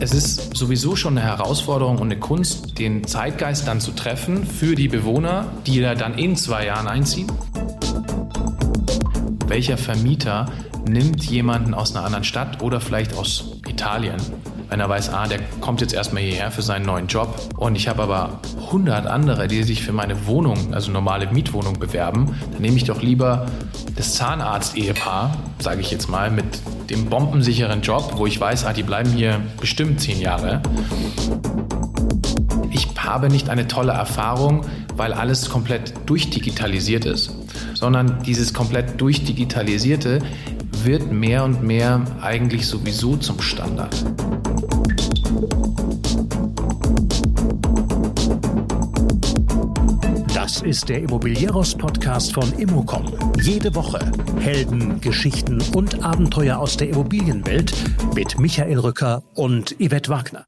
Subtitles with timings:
[0.00, 4.74] Es ist sowieso schon eine Herausforderung und eine Kunst, den Zeitgeist dann zu treffen für
[4.74, 7.30] die Bewohner, die da dann in zwei Jahren einziehen.
[9.46, 10.46] Welcher Vermieter
[10.88, 14.16] nimmt jemanden aus einer anderen Stadt oder vielleicht aus Italien,
[14.68, 17.88] wenn er weiß, ah, der kommt jetzt erstmal hierher für seinen neuen Job und ich
[17.88, 22.76] habe aber 100 andere, die sich für meine Wohnung, also normale Mietwohnung bewerben, dann nehme
[22.76, 23.46] ich doch lieber
[23.96, 26.60] das Zahnarzt-Ehepaar, sage ich jetzt mal, mit
[26.90, 30.62] dem bombensicheren Job, wo ich weiß, ah, die bleiben hier bestimmt zehn Jahre.
[32.70, 34.64] Ich habe nicht eine tolle Erfahrung,
[34.96, 37.34] weil alles komplett durchdigitalisiert ist,
[37.74, 40.20] sondern dieses komplett durchdigitalisierte
[40.84, 43.94] wird mehr und mehr eigentlich sowieso zum Standard.
[50.58, 53.06] Das ist der Immobilieros-Podcast von Immocom.
[53.40, 54.00] Jede Woche
[54.40, 57.72] Helden, Geschichten und Abenteuer aus der Immobilienwelt
[58.16, 60.44] mit Michael Rücker und Yvette Wagner.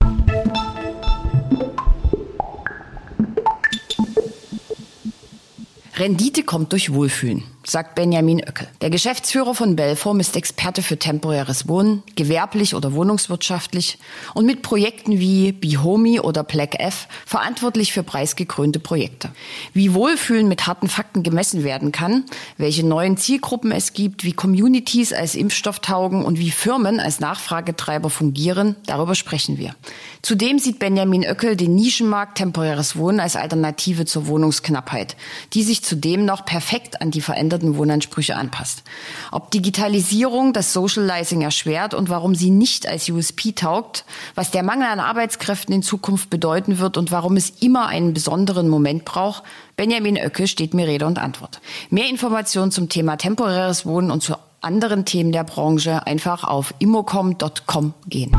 [5.95, 8.67] Rendite kommt durch Wohlfühlen sagt Benjamin Oeckel.
[8.81, 13.99] Der Geschäftsführer von Belform ist Experte für temporäres Wohnen, gewerblich oder wohnungswirtschaftlich
[14.35, 19.31] und mit Projekten wie Bihomi oder Black F verantwortlich für preisgekrönte Projekte.
[19.73, 22.25] Wie Wohlfühlen mit harten Fakten gemessen werden kann,
[22.57, 28.11] welche neuen Zielgruppen es gibt, wie Communities als Impfstoff taugen und wie Firmen als Nachfragetreiber
[28.11, 29.77] fungieren, darüber sprechen wir.
[30.23, 35.17] Zudem sieht Benjamin Oeckel den Nischenmarkt temporäres Wohnen als Alternative zur Wohnungsknappheit,
[35.55, 38.83] die sich zudem noch perfekt an die veränderte veränderten Wohnansprüche anpasst.
[39.31, 44.87] Ob Digitalisierung das Socializing erschwert und warum sie nicht als USP taugt, was der Mangel
[44.87, 49.43] an Arbeitskräften in Zukunft bedeuten wird und warum es immer einen besonderen Moment braucht,
[49.77, 51.61] Benjamin Oecke steht mir Rede und Antwort.
[51.91, 57.95] Mehr Informationen zum Thema temporäres Wohnen und zu anderen Themen der Branche einfach auf immocom.com
[58.07, 58.33] gehen.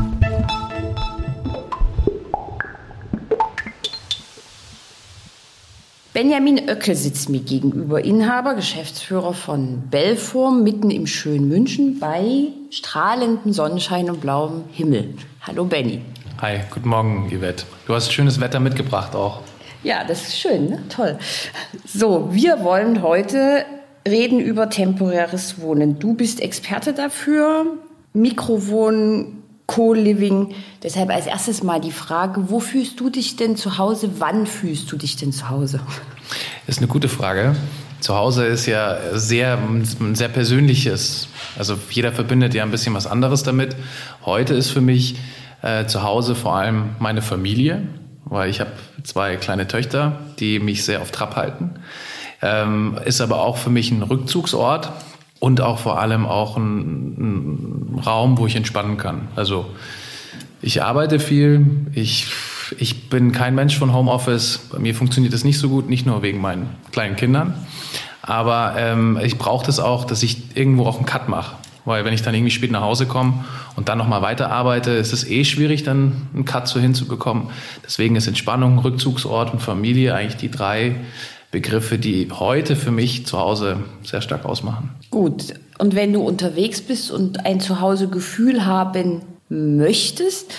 [6.14, 13.54] Benjamin Oeckel sitzt mir gegenüber, Inhaber, Geschäftsführer von Bellform, mitten im schönen München bei strahlendem
[13.54, 15.14] Sonnenschein und blauem Himmel.
[15.40, 16.02] Hallo Benny.
[16.42, 17.64] Hi, guten Morgen, Yvette.
[17.86, 19.40] Du hast schönes Wetter mitgebracht auch.
[19.84, 20.82] Ja, das ist schön, ne?
[20.90, 21.18] toll.
[21.86, 23.64] So, wir wollen heute
[24.06, 25.98] reden über temporäres Wohnen.
[25.98, 27.78] Du bist Experte dafür.
[28.12, 29.41] Mikrowohnen,
[29.72, 30.54] Co-Living.
[30.82, 34.10] Deshalb als erstes mal die Frage, wo fühlst du dich denn zu Hause?
[34.18, 35.80] Wann fühlst du dich denn zu Hause?
[36.66, 37.56] Das ist eine gute Frage.
[38.00, 41.28] Zu Hause ist ja sehr, ein sehr persönliches.
[41.58, 43.74] Also jeder verbindet ja ein bisschen was anderes damit.
[44.26, 45.16] Heute ist für mich
[45.62, 47.82] äh, zu Hause vor allem meine Familie,
[48.26, 48.72] weil ich habe
[49.04, 51.76] zwei kleine Töchter, die mich sehr auf Trab halten.
[52.42, 54.92] Ähm, ist aber auch für mich ein Rückzugsort
[55.42, 59.26] und auch vor allem auch ein, ein Raum, wo ich entspannen kann.
[59.34, 59.66] Also
[60.60, 62.28] ich arbeite viel, ich,
[62.78, 64.68] ich bin kein Mensch von Homeoffice.
[64.70, 67.54] Bei mir funktioniert das nicht so gut, nicht nur wegen meinen kleinen Kindern.
[68.22, 71.56] Aber ähm, ich brauche das auch, dass ich irgendwo auch einen Cut mache.
[71.84, 73.44] Weil wenn ich dann irgendwie spät nach Hause komme
[73.74, 77.48] und dann nochmal weiterarbeite, ist es eh schwierig, dann einen Cut so hinzubekommen.
[77.84, 80.94] Deswegen ist Entspannung, Rückzugsort und Familie eigentlich die drei
[81.52, 84.90] Begriffe, die heute für mich zu Hause sehr stark ausmachen.
[85.10, 85.54] Gut.
[85.78, 90.52] Und wenn du unterwegs bist und ein Zuhausegefühl haben möchtest,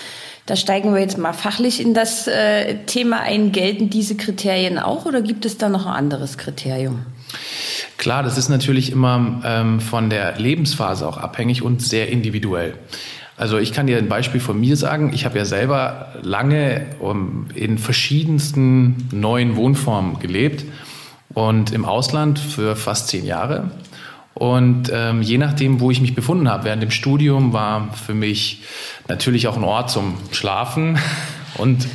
[0.46, 3.50] da steigen wir jetzt mal fachlich in das äh, Thema ein.
[3.50, 7.06] Gelten diese Kriterien auch oder gibt es da noch ein anderes Kriterium?
[7.96, 12.74] Klar, das ist natürlich immer ähm, von der Lebensphase auch abhängig und sehr individuell.
[13.36, 15.12] Also ich kann dir ein Beispiel von mir sagen.
[15.12, 20.64] Ich habe ja selber lange um, in verschiedensten neuen Wohnformen gelebt
[21.34, 23.70] und im Ausland für fast zehn Jahre.
[24.34, 28.62] Und ähm, je nachdem, wo ich mich befunden habe, während dem Studium war für mich
[29.08, 30.98] natürlich auch ein Ort zum Schlafen
[31.58, 31.86] und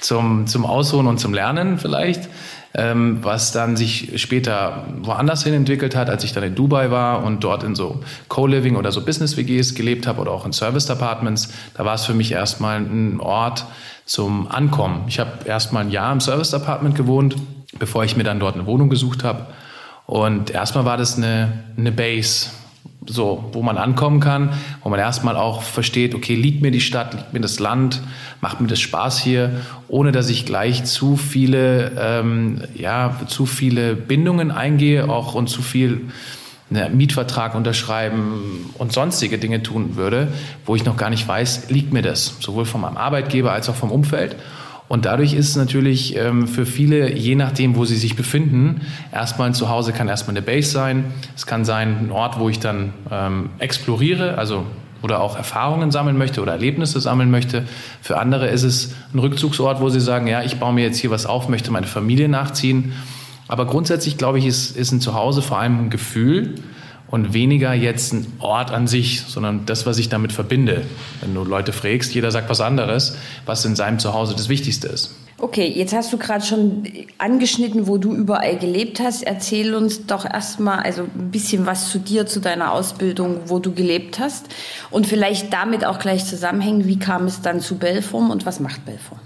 [0.00, 2.28] zum, zum Ausruhen und zum Lernen vielleicht
[2.78, 7.24] ähm, was dann sich später woanders hin entwickelt hat, als ich dann in Dubai war
[7.24, 11.52] und dort in so Co-Living oder so Business-WGs gelebt habe oder auch in Service-Apartments.
[11.74, 13.64] Da war es für mich erstmal ein Ort
[14.04, 15.04] zum Ankommen.
[15.08, 17.34] Ich habe erstmal ein Jahr im Service-Apartment gewohnt,
[17.80, 19.46] bevor ich mir dann dort eine Wohnung gesucht habe.
[20.06, 22.50] Und erstmal war das eine, eine Base,
[23.06, 24.52] so, wo man ankommen kann,
[24.82, 28.02] wo man erstmal auch versteht, okay, liegt mir die Stadt, liegt mir das Land,
[28.40, 33.94] macht mir das Spaß hier, ohne dass ich gleich zu viele, ähm, ja, zu viele
[33.94, 36.02] Bindungen eingehe, auch und zu viel
[36.70, 40.28] einen Mietvertrag unterschreiben und sonstige Dinge tun würde,
[40.66, 43.74] wo ich noch gar nicht weiß, liegt mir das, sowohl von meinem Arbeitgeber als auch
[43.74, 44.36] vom Umfeld.
[44.88, 48.80] Und dadurch ist es natürlich ähm, für viele, je nachdem, wo sie sich befinden,
[49.12, 51.04] erstmal ein Zuhause kann erstmal eine Base sein.
[51.36, 54.64] Es kann sein ein Ort, wo ich dann ähm, exploriere, also
[55.02, 57.64] oder auch Erfahrungen sammeln möchte oder Erlebnisse sammeln möchte.
[58.00, 61.10] Für andere ist es ein Rückzugsort, wo sie sagen, ja, ich baue mir jetzt hier
[61.10, 62.92] was auf, möchte meine Familie nachziehen.
[63.46, 66.54] Aber grundsätzlich glaube ich, ist, ist ein Zuhause vor allem ein Gefühl
[67.10, 70.84] und weniger jetzt ein Ort an sich, sondern das, was ich damit verbinde.
[71.20, 73.16] Wenn du Leute fragst, jeder sagt was anderes,
[73.46, 75.14] was in seinem Zuhause das Wichtigste ist.
[75.40, 76.82] Okay, jetzt hast du gerade schon
[77.18, 79.22] angeschnitten, wo du überall gelebt hast.
[79.22, 83.72] Erzähl uns doch erstmal also ein bisschen was zu dir, zu deiner Ausbildung, wo du
[83.72, 84.46] gelebt hast
[84.90, 88.84] und vielleicht damit auch gleich zusammenhängen, wie kam es dann zu Belform und was macht
[88.84, 89.20] Belform?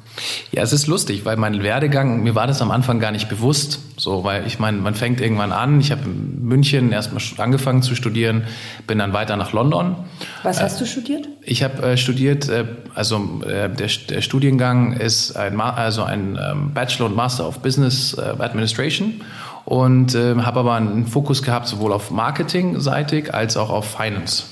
[0.50, 3.80] Ja, es ist lustig, weil mein Werdegang, mir war das am Anfang gar nicht bewusst.
[3.96, 5.80] So, weil ich meine, man fängt irgendwann an.
[5.80, 8.44] Ich habe in München erstmal angefangen zu studieren,
[8.86, 9.96] bin dann weiter nach London.
[10.42, 11.28] Was hast du studiert?
[11.42, 12.64] Ich habe äh, studiert, äh,
[12.94, 18.14] also äh, der, der, Studiengang ist ein, also ein ähm, Bachelor und Master of Business
[18.14, 19.22] äh, Administration
[19.64, 24.44] und äh, habe aber einen Fokus gehabt sowohl auf Marketing-seitig als auch auf Finance.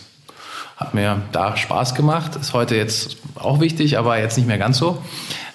[0.76, 4.78] Hat mir da Spaß gemacht, ist heute jetzt auch wichtig, aber jetzt nicht mehr ganz
[4.78, 5.02] so.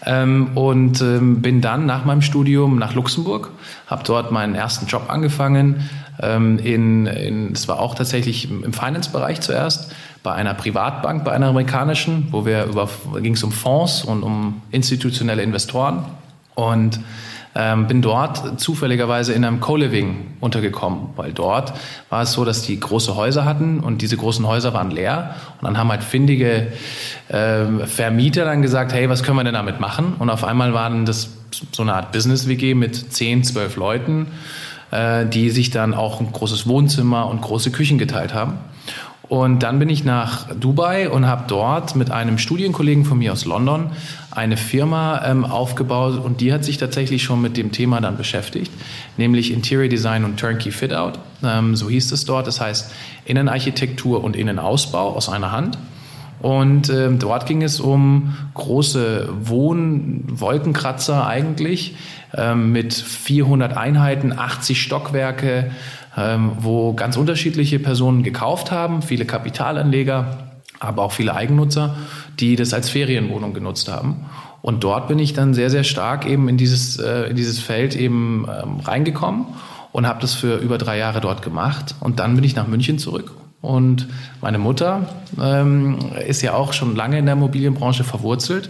[0.06, 3.52] Ähm, und ähm, bin dann nach meinem Studium nach Luxemburg,
[3.88, 5.90] habe dort meinen ersten Job angefangen.
[6.22, 11.48] Ähm, in, in, das war auch tatsächlich im Finance-Bereich zuerst, bei einer Privatbank, bei einer
[11.48, 12.90] amerikanischen, wo wir über
[13.22, 16.06] ging es um Fonds und um institutionelle Investoren.
[16.56, 17.00] Und
[17.56, 21.74] ähm, bin dort zufälligerweise in einem Co-Living untergekommen, weil dort
[22.10, 25.66] war es so, dass die große Häuser hatten und diese großen Häuser waren leer und
[25.66, 26.74] dann haben halt findige
[27.30, 30.16] äh, Vermieter dann gesagt, hey, was können wir denn damit machen?
[30.19, 31.30] Und auf einmal waren das
[31.72, 34.28] so eine Art Business-WG mit 10, 12 Leuten,
[34.92, 38.58] äh, die sich dann auch ein großes Wohnzimmer und große Küchen geteilt haben.
[39.27, 43.45] Und dann bin ich nach Dubai und habe dort mit einem Studienkollegen von mir aus
[43.45, 43.89] London
[44.31, 48.72] eine Firma ähm, aufgebaut und die hat sich tatsächlich schon mit dem Thema dann beschäftigt,
[49.18, 51.19] nämlich Interior Design und Turnkey Fit Out.
[51.44, 52.45] Ähm, so hieß es dort.
[52.45, 52.92] Das heißt
[53.25, 55.77] Innenarchitektur und Innenausbau aus einer Hand.
[56.42, 61.95] Und ähm, dort ging es um große Wohnwolkenkratzer eigentlich
[62.56, 65.72] mit 400 Einheiten, 80 Stockwerke,
[66.18, 70.38] ähm, wo ganz unterschiedliche Personen gekauft haben, viele Kapitalanleger,
[70.80, 71.96] aber auch viele Eigennutzer,
[72.40, 74.26] die das als Ferienwohnung genutzt haben.
[74.62, 77.96] Und dort bin ich dann sehr, sehr stark eben in dieses, äh, in dieses Feld
[77.96, 79.46] eben ähm, reingekommen
[79.92, 81.96] und habe das für über drei Jahre dort gemacht.
[82.00, 83.32] Und dann bin ich nach München zurück.
[83.62, 84.08] Und
[84.42, 85.08] meine Mutter
[85.42, 88.70] ähm, ist ja auch schon lange in der Immobilienbranche verwurzelt,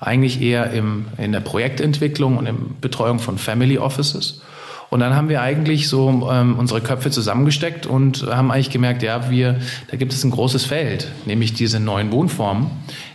[0.00, 4.42] eigentlich eher im, in der Projektentwicklung und in Betreuung von Family Offices.
[4.88, 9.30] Und dann haben wir eigentlich so ähm, unsere Köpfe zusammengesteckt und haben eigentlich gemerkt, ja,
[9.30, 9.58] wir,
[9.90, 12.70] da gibt es ein großes Feld, nämlich diese neuen Wohnformen,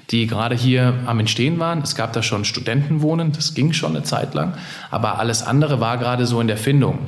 [0.09, 1.81] die gerade hier am Entstehen waren.
[1.81, 4.53] Es gab da schon Studentenwohnen, das ging schon eine Zeit lang,
[4.89, 6.99] aber alles andere war gerade so in der Findung.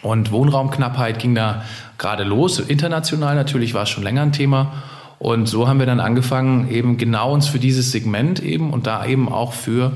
[0.00, 1.64] Und Wohnraumknappheit ging da
[1.98, 2.60] gerade los.
[2.60, 4.72] International natürlich war es schon länger ein Thema.
[5.18, 9.04] Und so haben wir dann angefangen, eben genau uns für dieses Segment eben und da
[9.04, 9.92] eben auch für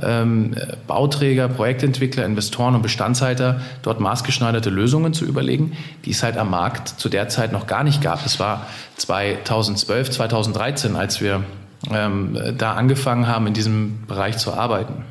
[0.00, 0.54] ähm,
[0.86, 6.88] Bauträger, Projektentwickler, Investoren und Bestandshalter dort maßgeschneiderte Lösungen zu überlegen, die es halt am Markt
[6.88, 8.22] zu der Zeit noch gar nicht gab.
[8.22, 8.66] Das war
[8.96, 11.44] 2012, 2013, als wir
[11.92, 15.04] ähm, da angefangen haben, in diesem Bereich zu arbeiten.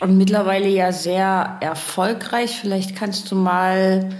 [0.00, 2.58] Und mittlerweile ja sehr erfolgreich.
[2.60, 4.10] Vielleicht kannst du mal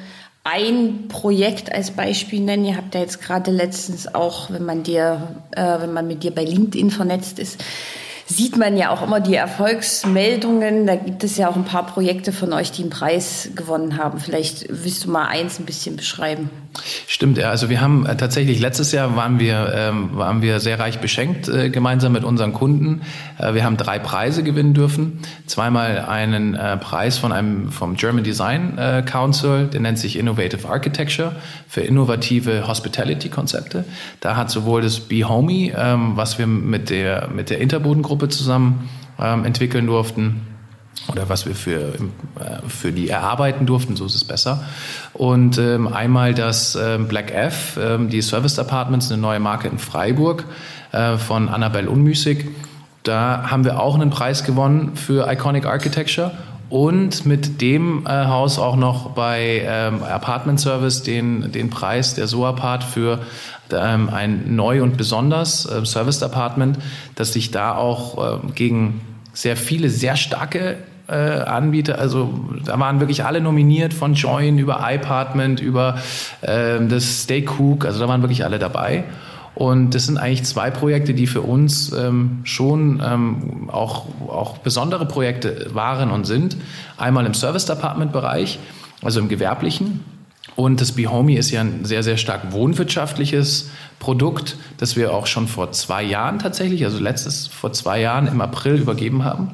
[0.50, 2.64] ein Projekt als Beispiel nennen.
[2.64, 6.34] Ihr habt ja jetzt gerade letztens auch, wenn man dir, äh, wenn man mit dir
[6.34, 7.62] bei LinkedIn vernetzt ist,
[8.28, 10.86] sieht man ja auch immer die Erfolgsmeldungen.
[10.86, 14.20] Da gibt es ja auch ein paar Projekte von euch, die einen Preis gewonnen haben.
[14.20, 16.50] Vielleicht willst du mal eins ein bisschen beschreiben.
[17.06, 17.50] Stimmt, ja.
[17.50, 21.48] Also wir haben äh, tatsächlich letztes Jahr waren wir ähm, waren wir sehr reich beschenkt
[21.48, 23.00] äh, gemeinsam mit unseren Kunden.
[23.38, 25.20] Äh, wir haben drei Preise gewinnen dürfen.
[25.46, 30.68] Zweimal einen äh, Preis von einem vom German Design äh, Council, der nennt sich Innovative
[30.68, 31.36] Architecture
[31.68, 33.84] für innovative Hospitality Konzepte.
[34.20, 38.30] Da hat sowohl das Be Homey, ähm, was wir mit der mit der Interboden Gruppe
[38.30, 38.88] zusammen
[39.20, 40.40] ähm, entwickeln durften
[41.06, 44.64] oder was wir für, äh, für die erarbeiten durften, so ist es besser.
[45.12, 49.78] Und ähm, einmal das äh, Black F, ähm, die Service Apartments, eine neue Marke in
[49.78, 50.44] Freiburg
[50.90, 52.46] äh, von Annabelle Unmüßig.
[53.04, 56.32] Da haben wir auch einen Preis gewonnen für Iconic Architecture
[56.68, 62.26] und mit dem äh, Haus auch noch bei ähm, Apartment Service den, den Preis der
[62.26, 63.20] SOAPart für
[63.72, 66.78] ähm, ein neu und besonders äh, Serviced Apartment,
[67.14, 69.00] das sich da auch äh, gegen
[69.32, 70.76] sehr viele, sehr starke
[71.08, 75.98] äh, Anbieter, also da waren wirklich alle nominiert, von Join über iPartment, über
[76.42, 79.04] äh, das Stay Cook, also da waren wirklich alle dabei.
[79.54, 85.04] Und das sind eigentlich zwei Projekte, die für uns ähm, schon ähm, auch, auch besondere
[85.04, 86.56] Projekte waren und sind.
[86.96, 88.60] Einmal im Service Department Bereich,
[89.02, 90.04] also im gewerblichen,
[90.58, 95.46] Und das BeHomey ist ja ein sehr, sehr stark wohnwirtschaftliches Produkt, das wir auch schon
[95.46, 99.52] vor zwei Jahren tatsächlich, also letztes vor zwei Jahren im April übergeben haben.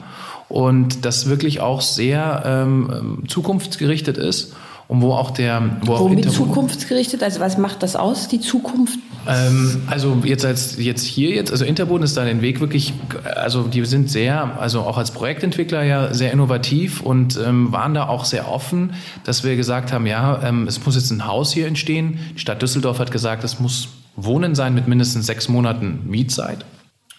[0.48, 4.54] Und das wirklich auch sehr ähm, zukunftsgerichtet ist
[4.88, 7.22] und wo auch der wo Womit zukunftsgerichtet?
[7.22, 8.98] Also was macht das aus, die Zukunft?
[9.26, 12.92] Ähm, also jetzt als jetzt hier jetzt, also Interboden ist da den Weg wirklich,
[13.34, 18.08] also die sind sehr, also auch als Projektentwickler ja sehr innovativ und ähm, waren da
[18.08, 18.92] auch sehr offen,
[19.24, 22.18] dass wir gesagt haben, ja, ähm, es muss jetzt ein Haus hier entstehen.
[22.34, 26.64] Die Stadt Düsseldorf hat gesagt, es muss Wohnen sein mit mindestens sechs Monaten Mietzeit.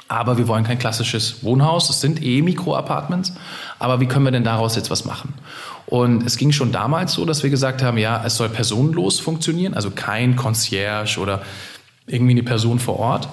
[0.08, 1.90] Aber wir wollen kein klassisches Wohnhaus.
[1.90, 3.34] Es sind eh Mikroapartments.
[3.80, 5.34] Aber wie können wir denn daraus jetzt was machen?
[5.88, 9.74] Und es ging schon damals so, dass wir gesagt haben, ja, es soll personenlos funktionieren,
[9.74, 11.42] also kein Concierge oder
[12.08, 13.28] irgendwie eine Person vor Ort.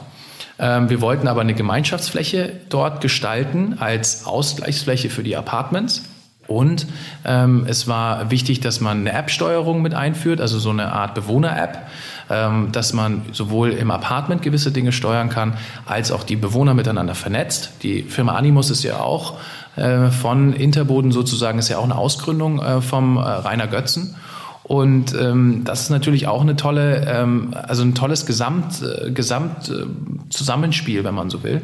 [0.59, 6.05] Ähm, wir wollten aber eine Gemeinschaftsfläche dort gestalten als Ausgleichsfläche für die Apartments.
[6.47, 6.87] Und
[7.25, 11.87] ähm, es war wichtig, dass man eine App-Steuerung mit einführt, also so eine Art Bewohner-App,
[12.29, 15.55] dass man sowohl im Apartment gewisse Dinge steuern kann,
[15.87, 17.73] als auch die Bewohner miteinander vernetzt.
[17.83, 19.38] Die Firma Animus ist ja auch
[19.76, 24.17] äh, von Interboden sozusagen, ist ja auch eine Ausgründung äh, vom äh, Rainer Götzen.
[24.64, 29.69] Und ähm, das ist natürlich auch eine tolle, ähm, also ein tolles Gesamt, äh, Gesamt
[29.71, 29.87] äh,
[30.31, 31.62] Zusammenspiel, wenn man so will,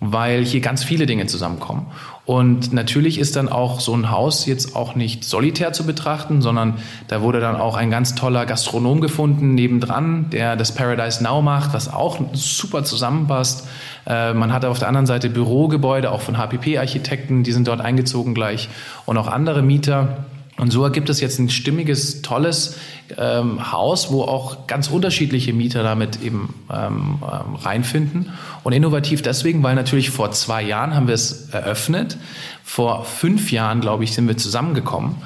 [0.00, 1.86] weil hier ganz viele Dinge zusammenkommen.
[2.24, 6.78] Und natürlich ist dann auch so ein Haus jetzt auch nicht solitär zu betrachten, sondern
[7.08, 11.74] da wurde dann auch ein ganz toller Gastronom gefunden nebendran, der das Paradise Now macht,
[11.74, 13.66] was auch super zusammenpasst.
[14.06, 18.34] Äh, man hatte auf der anderen Seite Bürogebäude, auch von HPP-Architekten, die sind dort eingezogen
[18.34, 18.68] gleich
[19.04, 20.24] und auch andere Mieter.
[20.58, 22.76] Und so ergibt es jetzt ein stimmiges, tolles
[23.18, 28.30] ähm, Haus, wo auch ganz unterschiedliche Mieter damit eben ähm, ähm, reinfinden.
[28.62, 32.18] Und innovativ deswegen, weil natürlich vor zwei Jahren haben wir es eröffnet.
[32.62, 35.16] Vor fünf Jahren, glaube ich, sind wir zusammengekommen.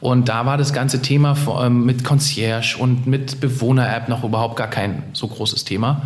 [0.00, 4.68] Und da war das ganze Thema ähm, mit Concierge und mit Bewohner-App noch überhaupt gar
[4.68, 6.02] kein so großes Thema.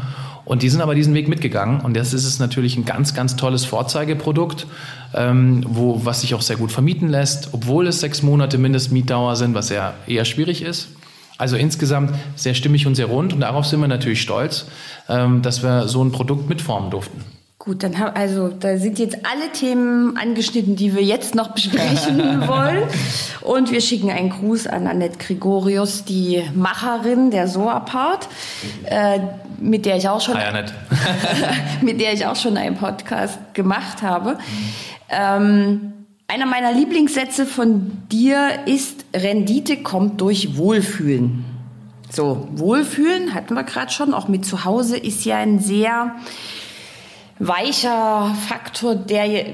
[0.49, 1.81] Und die sind aber diesen Weg mitgegangen.
[1.83, 4.67] Und das ist es natürlich ein ganz, ganz tolles Vorzeigeprodukt,
[5.12, 9.55] ähm, wo, was sich auch sehr gut vermieten lässt, obwohl es sechs Monate Mindestmietdauer sind,
[9.55, 10.88] was ja eher schwierig ist.
[11.37, 13.35] Also insgesamt sehr stimmig und sehr rund.
[13.35, 14.64] Und darauf sind wir natürlich stolz,
[15.11, 17.38] ähm, dass wir so ein Produkt mitformen durften.
[17.59, 22.19] Gut, dann haben also da sind jetzt alle Themen angeschnitten, die wir jetzt noch besprechen
[22.47, 22.85] wollen.
[23.41, 28.29] Und wir schicken einen Gruß an Annette Gregorius, die Macherin der Soapart,
[28.85, 29.19] äh,
[29.59, 30.65] mit der ich auch schon Hi,
[31.81, 34.38] mit der ich auch schon einen Podcast gemacht habe.
[35.09, 35.95] Ähm,
[36.29, 41.45] einer meiner Lieblingssätze von dir ist Rendite kommt durch Wohlfühlen.
[42.11, 46.15] So, Wohlfühlen hatten wir gerade schon, auch mit zu Hause ist ja ein sehr
[47.38, 49.47] weicher Faktor, der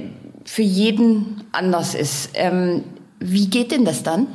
[0.45, 2.31] für jeden anders ist.
[2.35, 2.85] Ähm,
[3.21, 4.27] wie geht denn das dann?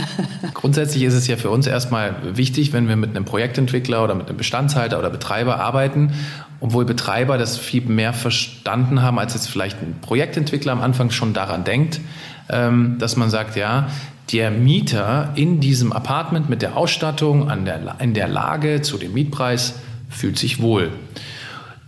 [0.54, 4.28] Grundsätzlich ist es ja für uns erstmal wichtig, wenn wir mit einem Projektentwickler oder mit
[4.28, 6.12] einem Bestandshalter oder Betreiber arbeiten,
[6.60, 11.34] obwohl Betreiber das viel mehr verstanden haben, als jetzt vielleicht ein Projektentwickler am Anfang schon
[11.34, 12.00] daran denkt,
[12.48, 13.88] ähm, dass man sagt, ja,
[14.32, 19.12] der Mieter in diesem Apartment mit der Ausstattung, an der, in der Lage zu dem
[19.12, 19.74] Mietpreis
[20.08, 20.90] fühlt sich wohl.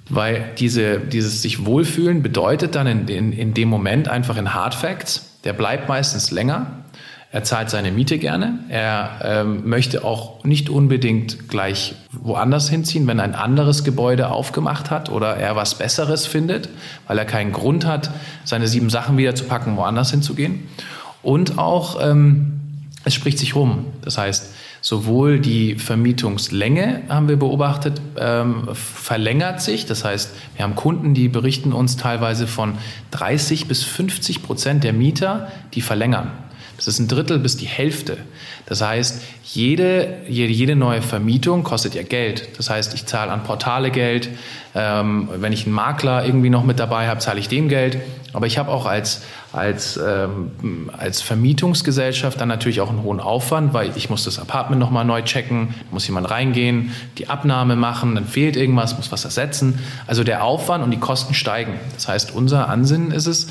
[0.08, 4.74] Weil diese, dieses sich wohlfühlen bedeutet dann in, in, in dem Moment einfach in Hard
[4.74, 6.84] Facts, der bleibt meistens länger,
[7.30, 8.60] er zahlt seine Miete gerne.
[8.70, 15.10] Er ähm, möchte auch nicht unbedingt gleich woanders hinziehen, wenn ein anderes Gebäude aufgemacht hat
[15.10, 16.70] oder er was Besseres findet,
[17.06, 18.10] weil er keinen Grund hat,
[18.44, 20.68] seine sieben Sachen wieder zu packen, woanders hinzugehen.
[21.22, 22.60] Und auch, ähm,
[23.04, 23.84] es spricht sich rum.
[24.02, 24.54] Das heißt,
[24.88, 29.84] Sowohl die Vermietungslänge haben wir beobachtet, ähm, verlängert sich.
[29.84, 32.72] Das heißt, wir haben Kunden, die berichten uns teilweise von
[33.10, 36.30] 30 bis 50 Prozent der Mieter, die verlängern.
[36.78, 38.18] Das ist ein Drittel bis die Hälfte.
[38.66, 42.56] Das heißt, jede, jede, jede neue Vermietung kostet ja Geld.
[42.56, 44.28] Das heißt, ich zahle an Portale Geld.
[44.76, 47.98] Ähm, wenn ich einen Makler irgendwie noch mit dabei habe, zahle ich dem Geld.
[48.32, 53.74] Aber ich habe auch als, als, ähm, als Vermietungsgesellschaft dann natürlich auch einen hohen Aufwand,
[53.74, 58.26] weil ich muss das Apartment nochmal neu checken, muss jemand reingehen, die Abnahme machen, dann
[58.26, 59.80] fehlt irgendwas, muss was ersetzen.
[60.06, 61.72] Also der Aufwand und die Kosten steigen.
[61.94, 63.48] Das heißt, unser Ansinnen ist es,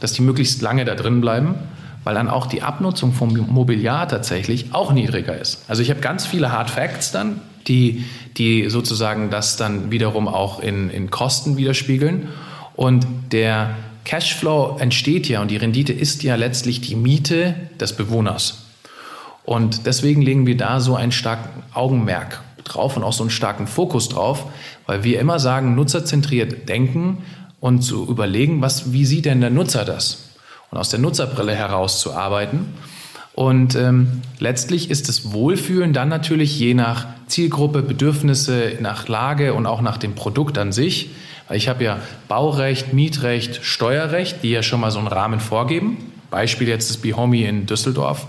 [0.00, 1.56] dass die möglichst lange da drin bleiben
[2.04, 5.64] weil dann auch die Abnutzung vom Mobiliar tatsächlich auch niedriger ist.
[5.68, 8.04] Also ich habe ganz viele Hard Facts dann, die,
[8.36, 12.28] die sozusagen das dann wiederum auch in, in Kosten widerspiegeln.
[12.74, 18.66] Und der Cashflow entsteht ja und die Rendite ist ja letztlich die Miete des Bewohners.
[19.44, 23.66] Und deswegen legen wir da so einen starken Augenmerk drauf und auch so einen starken
[23.66, 24.46] Fokus drauf,
[24.86, 27.18] weil wir immer sagen, nutzerzentriert denken
[27.58, 30.29] und zu überlegen, was, wie sieht denn der Nutzer das?
[30.70, 32.74] Und aus der Nutzerbrille heraus zu arbeiten.
[33.32, 39.66] Und ähm, letztlich ist das Wohlfühlen dann natürlich je nach Zielgruppe, Bedürfnisse, nach Lage und
[39.66, 41.10] auch nach dem Produkt an sich.
[41.48, 41.98] Weil ich habe ja
[42.28, 46.12] Baurecht, Mietrecht, Steuerrecht, die ja schon mal so einen Rahmen vorgeben.
[46.30, 48.26] Beispiel jetzt das Behomey in Düsseldorf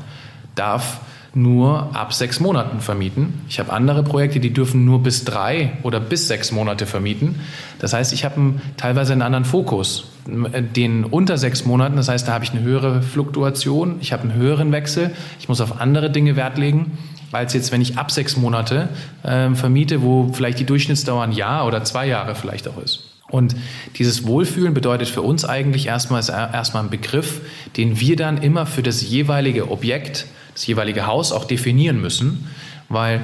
[0.56, 1.02] darf
[1.34, 3.42] nur ab sechs Monaten vermieten.
[3.48, 7.40] Ich habe andere Projekte, die dürfen nur bis drei oder bis sechs Monate vermieten.
[7.80, 10.06] Das heißt, ich habe teilweise einen anderen Fokus.
[10.28, 14.34] Den unter sechs Monaten, das heißt, da habe ich eine höhere Fluktuation, ich habe einen
[14.34, 16.98] höheren Wechsel, ich muss auf andere Dinge Wert legen,
[17.32, 18.90] als jetzt, wenn ich ab sechs Monate
[19.24, 23.08] äh, vermiete, wo vielleicht die Durchschnittsdauer ein Jahr oder zwei Jahre vielleicht auch ist.
[23.30, 23.56] Und
[23.96, 27.40] dieses Wohlfühlen bedeutet für uns eigentlich erstmal, erstmal ein Begriff,
[27.78, 32.48] den wir dann immer für das jeweilige Objekt das jeweilige Haus auch definieren müssen,
[32.90, 33.22] weil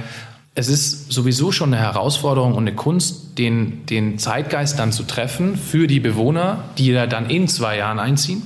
[0.55, 5.55] es ist sowieso schon eine Herausforderung und eine Kunst, den, den Zeitgeist dann zu treffen
[5.55, 8.41] für die Bewohner, die da dann in zwei Jahren einziehen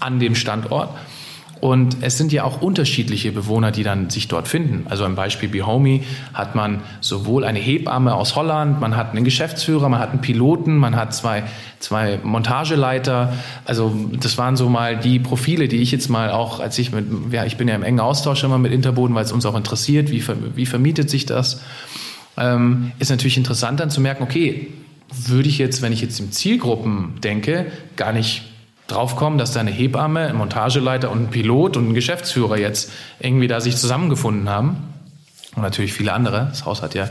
[0.00, 0.90] an dem Standort
[1.60, 4.86] und es sind ja auch unterschiedliche Bewohner, die dann sich dort finden.
[4.88, 9.88] Also im Beispiel Behomey hat man sowohl eine Hebamme aus Holland, man hat einen Geschäftsführer,
[9.88, 11.44] man hat einen Piloten, man hat zwei,
[11.78, 13.32] zwei Montageleiter.
[13.64, 17.06] Also das waren so mal die Profile, die ich jetzt mal auch, als ich mit,
[17.32, 20.10] ja, ich bin ja im engen Austausch immer mit Interboden, weil es uns auch interessiert,
[20.10, 20.22] wie,
[20.54, 21.62] wie vermietet sich das.
[22.36, 24.68] Ähm, ist natürlich interessant dann zu merken, okay,
[25.26, 28.42] würde ich jetzt, wenn ich jetzt im Zielgruppen denke, gar nicht
[28.86, 33.48] draufkommen, dass da eine Hebamme, ein Montageleiter und ein Pilot und ein Geschäftsführer jetzt irgendwie
[33.48, 34.94] da sich zusammengefunden haben.
[35.54, 36.46] Und natürlich viele andere.
[36.50, 37.08] Das Haus hat ja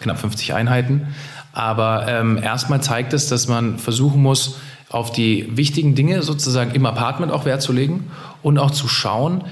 [0.00, 1.14] knapp 50 Einheiten.
[1.52, 4.58] Aber ähm, erstmal zeigt es, dass man versuchen muss,
[4.90, 8.10] auf die wichtigen Dinge sozusagen im Apartment auch Wert zu legen
[8.42, 9.44] und auch zu schauen,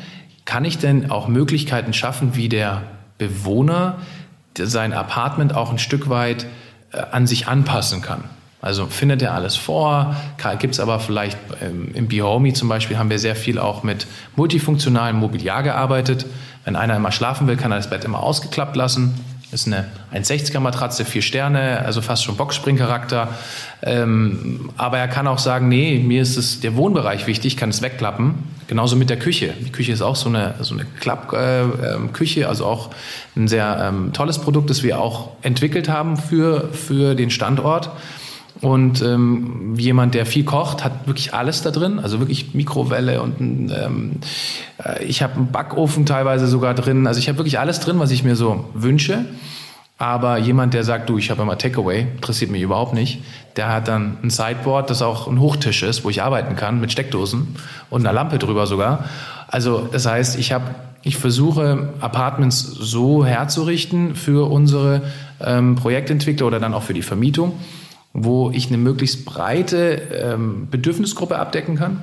[0.45, 2.83] kann ich denn auch Möglichkeiten schaffen, wie der
[3.19, 3.99] Bewohner
[4.59, 6.47] sein Apartment auch ein Stück weit
[6.93, 8.25] äh, an sich anpassen kann.
[8.63, 10.15] Also findet er alles vor,
[10.61, 14.07] gibt es aber vielleicht ähm, im Behomey zum Beispiel haben wir sehr viel auch mit
[14.37, 16.27] multifunktionalem Mobiliar gearbeitet.
[16.65, 19.19] Wenn einer immer schlafen will, kann er das Bett immer ausgeklappt lassen.
[19.51, 23.31] Ist eine 1,60er Matratze, vier Sterne, also fast schon Boxspringcharakter.
[23.83, 27.83] Ähm, aber er kann auch sagen, nee, mir ist es der Wohnbereich wichtig, kann es
[27.83, 28.45] wegklappen.
[28.69, 29.53] Genauso mit der Küche.
[29.61, 32.91] Die Küche ist auch so eine, so eine Klappküche, äh, ähm, also auch
[33.37, 37.91] ein sehr ähm, tolles Produkt, das wir auch entwickelt haben für, für den Standort.
[38.63, 43.41] Und ähm, jemand, der viel kocht, hat wirklich alles da drin, also wirklich Mikrowelle und
[43.41, 44.21] ähm,
[44.83, 47.09] äh, ich habe einen Backofen teilweise sogar drin.
[47.09, 49.25] Also ich habe wirklich alles drin, was ich mir so wünsche.
[49.99, 53.21] Aber jemand, der sagt, du, ich habe immer Takeaway, interessiert mich überhaupt nicht,
[53.57, 56.93] der hat dann ein Sideboard, das auch ein Hochtisch ist, wo ich arbeiten kann mit
[56.93, 57.57] Steckdosen
[57.91, 59.07] und einer Lampe drüber sogar.
[59.49, 60.67] Also das heißt, ich habe
[61.03, 65.03] ich versuche Apartments so herzurichten für unsere
[65.45, 67.55] ähm, Projektentwickler oder dann auch für die Vermietung,
[68.13, 72.03] wo ich eine möglichst breite ähm, Bedürfnisgruppe abdecken kann,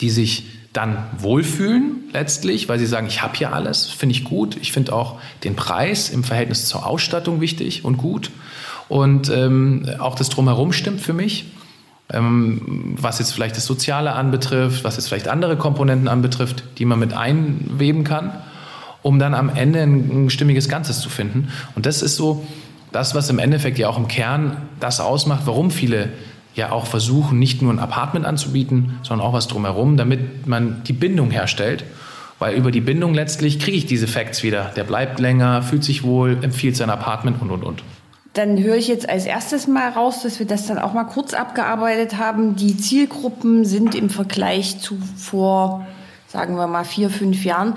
[0.00, 4.56] die sich dann wohlfühlen letztlich, weil sie sagen, ich habe hier alles, finde ich gut.
[4.60, 8.30] Ich finde auch den Preis im Verhältnis zur Ausstattung wichtig und gut.
[8.88, 11.46] Und ähm, auch das drumherum stimmt für mich.
[12.10, 16.98] Ähm, was jetzt vielleicht das Soziale anbetrifft, was jetzt vielleicht andere Komponenten anbetrifft, die man
[16.98, 18.32] mit einweben kann,
[19.02, 21.48] um dann am Ende ein, ein stimmiges Ganzes zu finden.
[21.74, 22.46] Und das ist so,
[22.92, 26.10] das, was im Endeffekt ja auch im Kern das ausmacht, warum viele
[26.54, 30.92] ja auch versuchen, nicht nur ein Apartment anzubieten, sondern auch was drumherum, damit man die
[30.92, 31.84] Bindung herstellt.
[32.38, 34.72] Weil über die Bindung letztlich kriege ich diese Facts wieder.
[34.76, 37.82] Der bleibt länger, fühlt sich wohl, empfiehlt sein Apartment und, und, und.
[38.34, 41.34] Dann höre ich jetzt als erstes mal raus, dass wir das dann auch mal kurz
[41.34, 42.54] abgearbeitet haben.
[42.54, 45.86] Die Zielgruppen sind im Vergleich zu vor,
[46.28, 47.74] sagen wir mal, vier, fünf Jahren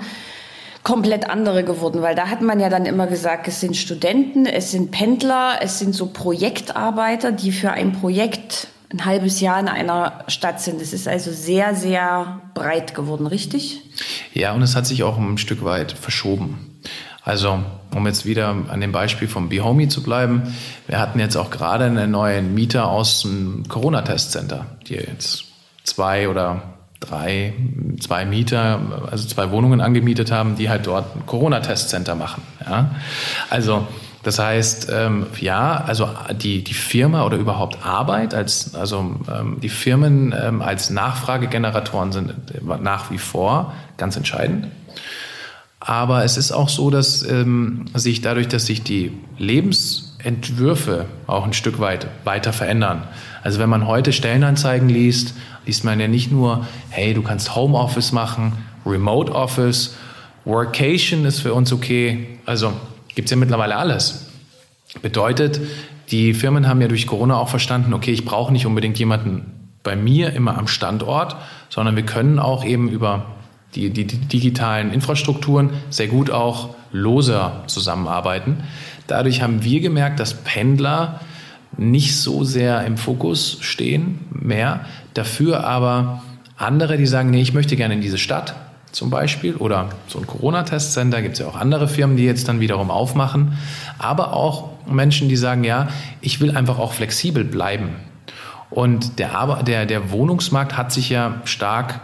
[0.82, 4.72] komplett andere geworden, weil da hat man ja dann immer gesagt, es sind Studenten, es
[4.72, 10.24] sind Pendler, es sind so Projektarbeiter, die für ein Projekt ein halbes Jahr in einer
[10.28, 10.82] Stadt sind.
[10.82, 13.80] Es ist also sehr, sehr breit geworden, richtig?
[14.34, 16.80] Ja, und es hat sich auch ein Stück weit verschoben.
[17.24, 17.60] Also,
[17.94, 20.54] um jetzt wieder an dem Beispiel vom Behomey zu bleiben,
[20.88, 25.44] wir hatten jetzt auch gerade einen neuen Mieter aus dem Corona-Testcenter, die jetzt
[25.84, 26.71] zwei oder
[27.08, 27.52] drei,
[28.00, 32.42] zwei Mieter, also zwei Wohnungen angemietet haben, die halt dort ein Corona-Testcenter machen.
[32.66, 32.94] Ja?
[33.50, 33.86] Also
[34.22, 39.68] das heißt, ähm, ja, also die, die Firma oder überhaupt Arbeit als, also ähm, die
[39.68, 42.34] Firmen ähm, als Nachfragegeneratoren sind
[42.82, 44.68] nach wie vor ganz entscheidend.
[45.80, 51.52] Aber es ist auch so, dass ähm, sich dadurch, dass sich die Lebensentwürfe auch ein
[51.52, 53.02] Stück weit weiter verändern.
[53.42, 55.34] Also wenn man heute Stellenanzeigen liest,
[55.66, 58.52] liest man ja nicht nur, hey, du kannst Homeoffice machen,
[58.86, 59.96] Remote Office,
[60.44, 62.38] Workation ist für uns okay.
[62.46, 62.72] Also
[63.14, 64.26] gibt es ja mittlerweile alles.
[65.00, 65.60] Bedeutet,
[66.10, 69.96] die Firmen haben ja durch Corona auch verstanden, okay, ich brauche nicht unbedingt jemanden bei
[69.96, 71.36] mir immer am Standort,
[71.68, 73.26] sondern wir können auch eben über
[73.74, 78.62] die, die, die digitalen Infrastrukturen sehr gut auch loser zusammenarbeiten.
[79.06, 81.20] Dadurch haben wir gemerkt, dass Pendler
[81.76, 86.22] nicht so sehr im Fokus stehen mehr, dafür aber
[86.56, 88.54] andere, die sagen, nee, ich möchte gerne in diese Stadt
[88.92, 92.60] zum Beispiel oder so ein Corona-Testcenter, gibt es ja auch andere Firmen, die jetzt dann
[92.60, 93.58] wiederum aufmachen,
[93.98, 95.88] aber auch Menschen, die sagen, ja,
[96.20, 97.90] ich will einfach auch flexibel bleiben.
[98.70, 102.00] Und der, der, der Wohnungsmarkt hat sich ja stark,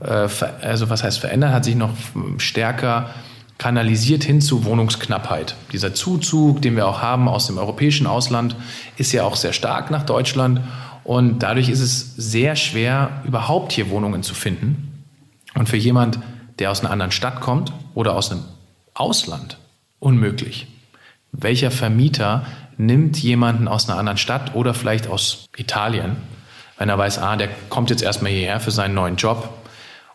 [0.00, 0.28] äh,
[0.62, 1.90] also was heißt verändert, hat sich noch
[2.38, 3.10] stärker
[3.58, 5.56] kanalisiert hin zu Wohnungsknappheit.
[5.72, 8.56] Dieser Zuzug, den wir auch haben aus dem europäischen Ausland,
[8.96, 10.60] ist ja auch sehr stark nach Deutschland.
[11.02, 15.04] Und dadurch ist es sehr schwer, überhaupt hier Wohnungen zu finden.
[15.54, 16.20] Und für jemand,
[16.60, 18.44] der aus einer anderen Stadt kommt oder aus einem
[18.94, 19.58] Ausland,
[19.98, 20.68] unmöglich.
[21.32, 26.16] Welcher Vermieter nimmt jemanden aus einer anderen Stadt oder vielleicht aus Italien,
[26.78, 29.52] wenn er weiß, ah, der kommt jetzt erstmal hierher für seinen neuen Job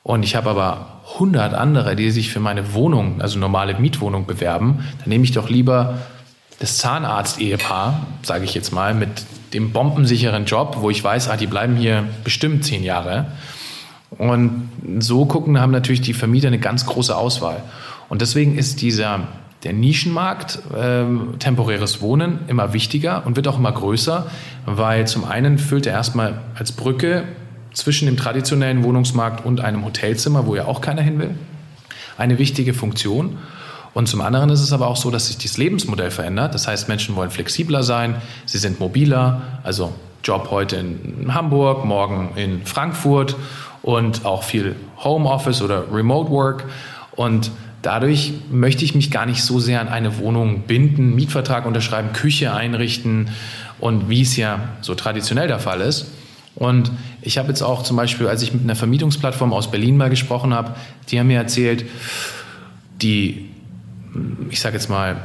[0.04, 4.86] und ich habe aber 100 andere, die sich für meine Wohnung, also normale Mietwohnung bewerben,
[5.00, 6.00] dann nehme ich doch lieber
[6.60, 9.10] das Zahnarzt-Ehepaar, sage ich jetzt mal, mit
[9.54, 13.28] dem bombensicheren Job, wo ich weiß, ah, die bleiben hier bestimmt zehn Jahre.
[14.18, 17.64] Und so gucken haben natürlich die Vermieter eine ganz große Auswahl.
[18.10, 19.28] Und deswegen ist dieser
[19.64, 21.06] der Nischenmarkt, äh,
[21.40, 24.28] temporäres Wohnen, immer wichtiger und wird auch immer größer,
[24.66, 27.24] weil zum einen füllt er erstmal als Brücke
[27.74, 31.36] zwischen dem traditionellen Wohnungsmarkt und einem Hotelzimmer, wo ja auch keiner hin will,
[32.18, 33.38] eine wichtige Funktion.
[33.94, 36.54] Und zum anderen ist es aber auch so, dass sich das Lebensmodell verändert.
[36.56, 42.32] Das heißt, Menschen wollen flexibler sein, sie sind mobiler, also Job heute in Hamburg, morgen
[42.36, 43.36] in Frankfurt
[43.82, 46.66] und auch viel Homeoffice oder Remote Work.
[47.16, 52.14] Und dadurch möchte ich mich gar nicht so sehr an eine Wohnung binden, Mietvertrag unterschreiben,
[52.14, 53.30] Küche einrichten
[53.80, 56.08] und wie es ja so traditionell der Fall ist,
[56.56, 60.10] und ich habe jetzt auch zum Beispiel, als ich mit einer Vermietungsplattform aus Berlin mal
[60.10, 60.76] gesprochen habe,
[61.10, 61.86] die haben mir erzählt,
[63.02, 63.50] die,
[64.50, 65.18] ich sage jetzt mal,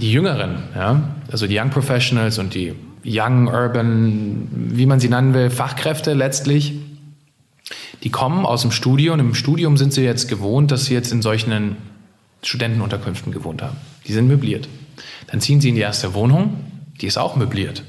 [0.00, 5.34] die Jüngeren, ja, also die Young Professionals und die Young Urban, wie man sie nennen
[5.34, 6.74] will, Fachkräfte letztlich,
[8.02, 11.12] die kommen aus dem Studium und im Studium sind sie jetzt gewohnt, dass sie jetzt
[11.12, 11.76] in solchen
[12.42, 13.76] Studentenunterkünften gewohnt haben.
[14.06, 14.68] Die sind möbliert.
[15.28, 16.56] Dann ziehen sie in die erste Wohnung,
[17.00, 17.82] die ist auch möbliert.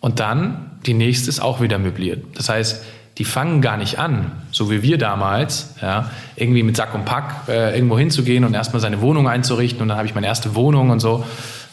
[0.00, 2.24] Und dann die nächste ist auch wieder möbliert.
[2.36, 2.84] Das heißt,
[3.18, 7.48] die fangen gar nicht an, so wie wir damals, ja, irgendwie mit Sack und Pack
[7.48, 10.90] äh, irgendwo hinzugehen und erstmal seine Wohnung einzurichten und dann habe ich meine erste Wohnung
[10.90, 11.24] und so.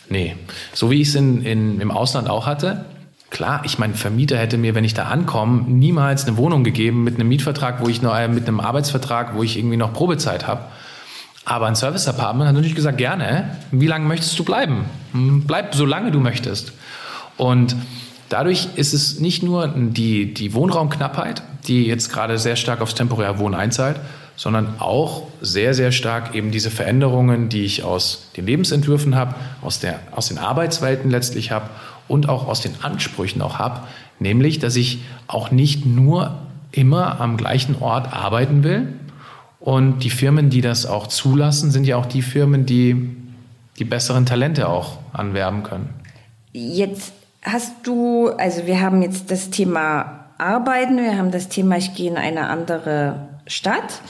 [0.10, 0.36] Nee,
[0.74, 2.86] so wie ich es in, in, im Ausland auch hatte.
[3.30, 7.16] Klar, ich mein Vermieter hätte mir, wenn ich da ankomme, niemals eine Wohnung gegeben mit
[7.16, 10.62] einem Mietvertrag, wo ich noch äh, mit einem Arbeitsvertrag, wo ich irgendwie noch Probezeit habe.
[11.44, 13.56] Aber ein Service Apartment hat natürlich gesagt, gerne.
[13.70, 14.86] Wie lange möchtest du bleiben?
[15.12, 16.74] Hm, bleib so lange du möchtest.
[17.38, 17.76] Und
[18.30, 23.40] Dadurch ist es nicht nur die, die Wohnraumknappheit, die jetzt gerade sehr stark aufs temporäre
[23.40, 24.00] Wohnen einzahlt,
[24.36, 29.80] sondern auch sehr, sehr stark eben diese Veränderungen, die ich aus den Lebensentwürfen habe, aus,
[29.80, 31.70] der, aus den Arbeitswelten letztlich habe
[32.08, 33.82] und auch aus den Ansprüchen auch habe,
[34.20, 36.38] nämlich, dass ich auch nicht nur
[36.72, 38.94] immer am gleichen Ort arbeiten will.
[39.60, 43.16] Und die Firmen, die das auch zulassen, sind ja auch die Firmen, die
[43.80, 45.90] die besseren Talente auch anwerben können.
[46.54, 47.14] Jetzt
[47.46, 52.10] Hast du, also wir haben jetzt das Thema Arbeiten, wir haben das Thema, ich gehe
[52.10, 54.02] in eine andere Stadt.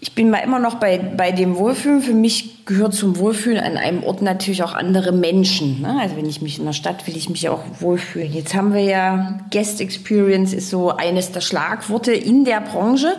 [0.00, 2.02] Ich bin mal immer noch bei, bei dem Wohlfühlen.
[2.02, 5.82] Für mich gehört zum Wohlfühlen an einem Ort natürlich auch andere Menschen.
[5.82, 5.96] Ne?
[6.00, 8.32] Also wenn ich mich in der Stadt will ich mich auch wohlfühlen.
[8.32, 13.16] Jetzt haben wir ja Guest Experience ist so eines der Schlagworte in der Branche.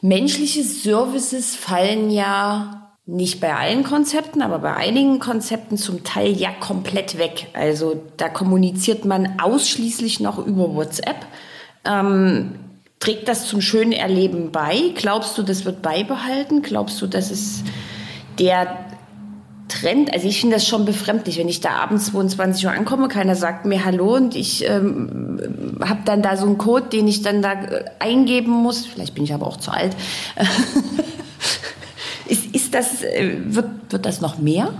[0.00, 6.50] Menschliche Services fallen ja nicht bei allen Konzepten, aber bei einigen Konzepten zum Teil ja
[6.50, 7.46] komplett weg.
[7.54, 11.16] Also da kommuniziert man ausschließlich noch über WhatsApp.
[11.86, 12.56] Ähm,
[13.00, 14.92] trägt das zum schönen Erleben bei?
[14.94, 16.60] Glaubst du, das wird beibehalten?
[16.60, 17.64] Glaubst du, das ist
[18.38, 18.76] der
[19.68, 20.12] Trend?
[20.12, 23.64] Also ich finde das schon befremdlich, wenn ich da abends 22 Uhr ankomme, keiner sagt
[23.64, 27.54] mir Hallo und ich ähm, habe dann da so einen Code, den ich dann da
[27.54, 28.84] äh, eingeben muss.
[28.84, 29.96] Vielleicht bin ich aber auch zu alt.
[32.68, 34.74] Ist, das, äh, wird, wird das noch mehr?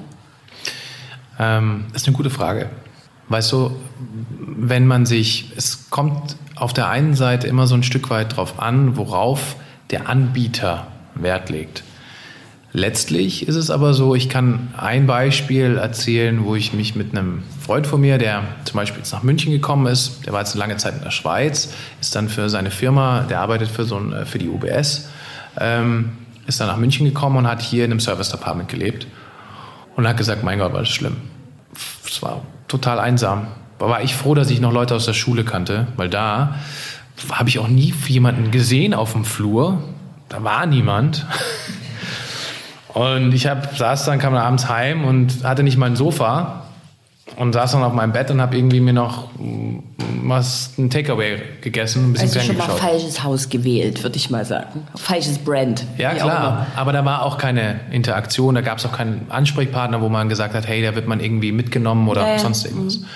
[1.38, 2.68] Ähm, das ist eine gute Frage.
[3.30, 3.74] Weißt du,
[4.40, 8.60] wenn man sich, es kommt auf der einen Seite immer so ein Stück weit drauf
[8.60, 9.56] an, worauf
[9.90, 11.82] der Anbieter Wert legt.
[12.74, 17.42] Letztlich ist es aber so, ich kann ein Beispiel erzählen, wo ich mich mit einem
[17.58, 20.60] Freund von mir, der zum Beispiel jetzt nach München gekommen ist, der war jetzt eine
[20.60, 21.72] lange Zeit in der Schweiz,
[22.02, 25.08] ist dann für seine Firma, der arbeitet für, so ein, für die UBS,
[25.58, 26.10] ähm,
[26.48, 29.06] ist dann nach München gekommen und hat hier in einem Service Department gelebt
[29.94, 31.18] und hat gesagt, mein Gott, war das schlimm.
[32.06, 33.48] Es war total einsam.
[33.78, 36.56] Da war ich froh, dass ich noch Leute aus der Schule kannte, weil da
[37.30, 39.82] habe ich auch nie jemanden gesehen auf dem Flur.
[40.28, 41.26] da war niemand.
[42.88, 46.64] Und ich hab, saß dann, kam dann abends heim und hatte nicht mal ein Sofa
[47.36, 49.28] und saß dann auf meinem Bett und habe irgendwie mir noch
[50.24, 54.44] was ein Takeaway gegessen, ein bisschen also schon mal falsches Haus gewählt, würde ich mal
[54.44, 54.86] sagen.
[54.94, 55.84] Falsches Brand.
[55.96, 60.08] Ja klar, aber da war auch keine Interaktion, da gab es auch keinen Ansprechpartner, wo
[60.08, 62.98] man gesagt hat, hey, da wird man irgendwie mitgenommen oder ja, sonst irgendwas.
[62.98, 63.06] Mhm.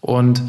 [0.00, 0.42] Und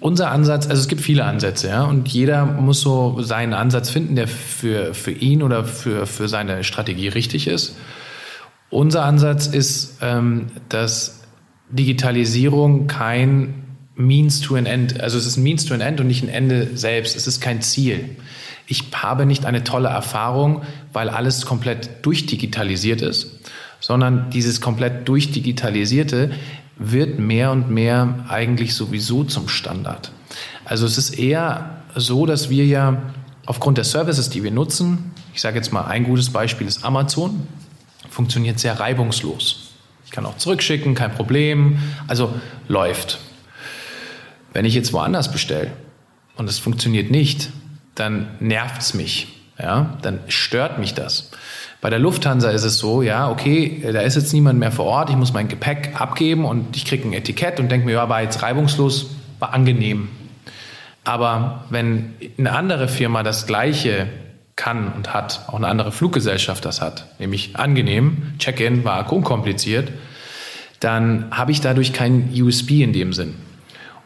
[0.00, 4.16] unser Ansatz, also es gibt viele Ansätze, ja, und jeder muss so seinen Ansatz finden,
[4.16, 7.76] der für, für ihn oder für, für seine Strategie richtig ist.
[8.70, 11.19] Unser Ansatz ist, ähm, dass
[11.70, 13.54] Digitalisierung kein
[13.94, 16.28] Means to an End, also es ist ein Means to an End und nicht ein
[16.28, 18.16] Ende selbst, es ist kein Ziel.
[18.66, 23.40] Ich habe nicht eine tolle Erfahrung, weil alles komplett durchdigitalisiert ist,
[23.80, 26.30] sondern dieses komplett durchdigitalisierte
[26.78, 30.12] wird mehr und mehr eigentlich sowieso zum Standard.
[30.64, 33.02] Also es ist eher so, dass wir ja
[33.44, 37.46] aufgrund der Services, die wir nutzen, ich sage jetzt mal ein gutes Beispiel ist Amazon,
[38.08, 39.69] funktioniert sehr reibungslos.
[40.10, 42.34] Ich kann auch zurückschicken, kein Problem, also
[42.66, 43.20] läuft.
[44.52, 45.70] Wenn ich jetzt woanders bestelle
[46.34, 47.50] und es funktioniert nicht,
[47.94, 51.30] dann nervt es mich, ja, dann stört mich das.
[51.80, 55.10] Bei der Lufthansa ist es so, ja, okay, da ist jetzt niemand mehr vor Ort,
[55.10, 58.20] ich muss mein Gepäck abgeben und ich kriege ein Etikett und denke mir, ja, war
[58.20, 60.08] jetzt reibungslos, war angenehm.
[61.04, 64.08] Aber wenn eine andere Firma das Gleiche
[64.60, 69.90] kann und hat, auch eine andere Fluggesellschaft das hat, nämlich angenehm, Check-in war unkompliziert,
[70.80, 73.34] dann habe ich dadurch kein USB in dem Sinn.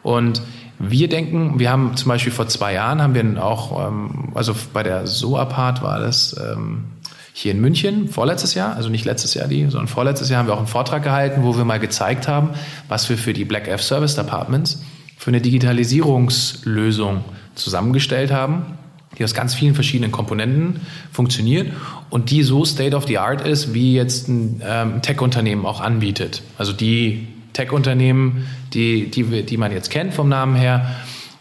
[0.01, 0.41] Und
[0.79, 4.81] wir denken, wir haben zum Beispiel vor zwei Jahren haben wir auch, ähm, also bei
[4.81, 6.85] der SOAPART war das, ähm,
[7.33, 10.53] hier in München, vorletztes Jahr, also nicht letztes Jahr die, sondern vorletztes Jahr haben wir
[10.53, 12.51] auch einen Vortrag gehalten, wo wir mal gezeigt haben,
[12.87, 14.81] was wir für die Black F Service Departments
[15.17, 18.77] für eine Digitalisierungslösung zusammengestellt haben,
[19.17, 21.71] die aus ganz vielen verschiedenen Komponenten funktioniert
[22.09, 26.41] und die so State of the Art ist, wie jetzt ein ähm, Tech-Unternehmen auch anbietet.
[26.57, 30.95] Also die Tech-Unternehmen, die, die, die man jetzt kennt vom Namen her,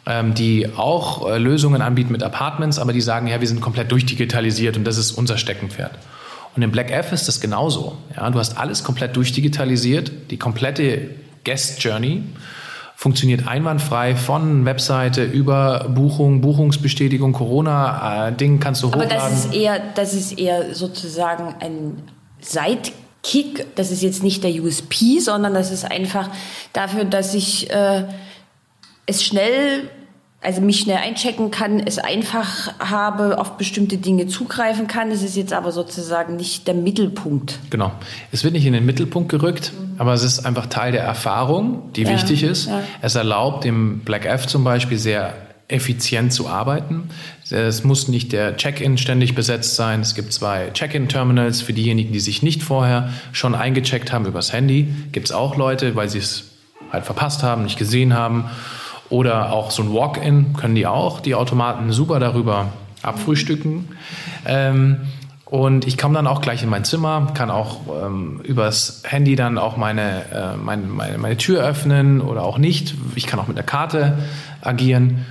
[0.07, 3.91] ähm, die auch äh, Lösungen anbieten mit Apartments, aber die sagen, ja, wir sind komplett
[3.91, 5.93] durchdigitalisiert und das ist unser Steckenpferd.
[6.55, 7.99] Und im Black F ist das genauso.
[8.17, 11.11] Ja, du hast alles komplett durchdigitalisiert, die komplette
[11.45, 12.23] Guest Journey
[12.97, 19.11] funktioniert einwandfrei von Webseite über Buchung, Buchungsbestätigung, Corona-Ding kannst du hochladen.
[19.11, 22.03] Aber das ist eher, das ist eher sozusagen ein
[22.41, 23.67] Sidekick.
[23.75, 26.31] Das ist jetzt nicht der USP, sondern das ist einfach
[26.73, 28.05] dafür, dass ich äh,
[29.07, 29.91] es schnell,
[30.45, 35.11] also mich schnell einchecken kann, es einfach habe, auf bestimmte Dinge zugreifen kann.
[35.11, 37.59] Es ist jetzt aber sozusagen nicht der Mittelpunkt.
[37.71, 37.93] Genau.
[38.31, 39.95] Es wird nicht in den Mittelpunkt gerückt, mhm.
[39.99, 42.67] aber es ist einfach Teil der Erfahrung, die ja, wichtig ist.
[42.67, 42.83] Ja.
[43.01, 45.35] Es erlaubt dem Black F zum Beispiel sehr
[45.69, 47.09] effizient zu arbeiten.
[47.51, 50.01] Es muss nicht der Check-in ständig besetzt sein.
[50.01, 54.89] Es gibt zwei Check-in-Terminals für diejenigen, die sich nicht vorher schon eingecheckt haben übers Handy.
[55.13, 56.45] Gibt es auch Leute, weil sie es
[56.93, 58.45] halt verpasst haben, nicht gesehen haben.
[59.11, 63.89] Oder auch so ein Walk-in können die auch, die Automaten super darüber abfrühstücken.
[64.47, 65.01] Ähm,
[65.47, 69.59] und ich komme dann auch gleich in mein Zimmer, kann auch ähm, übers Handy dann
[69.59, 72.95] auch meine, äh, meine, meine, meine Tür öffnen oder auch nicht.
[73.15, 74.19] Ich kann auch mit der Karte
[74.63, 75.27] agieren.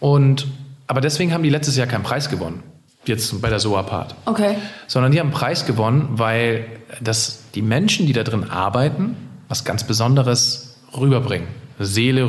[0.00, 0.48] Und,
[0.86, 2.62] aber deswegen haben die letztes Jahr keinen Preis gewonnen.
[3.04, 4.14] Jetzt bei der SOA-Part.
[4.24, 4.56] Okay.
[4.86, 6.66] Sondern die haben einen Preis gewonnen, weil
[7.00, 9.16] das, die Menschen, die da drin arbeiten,
[9.48, 11.48] was ganz Besonderes rüberbringen.
[11.78, 12.24] Seele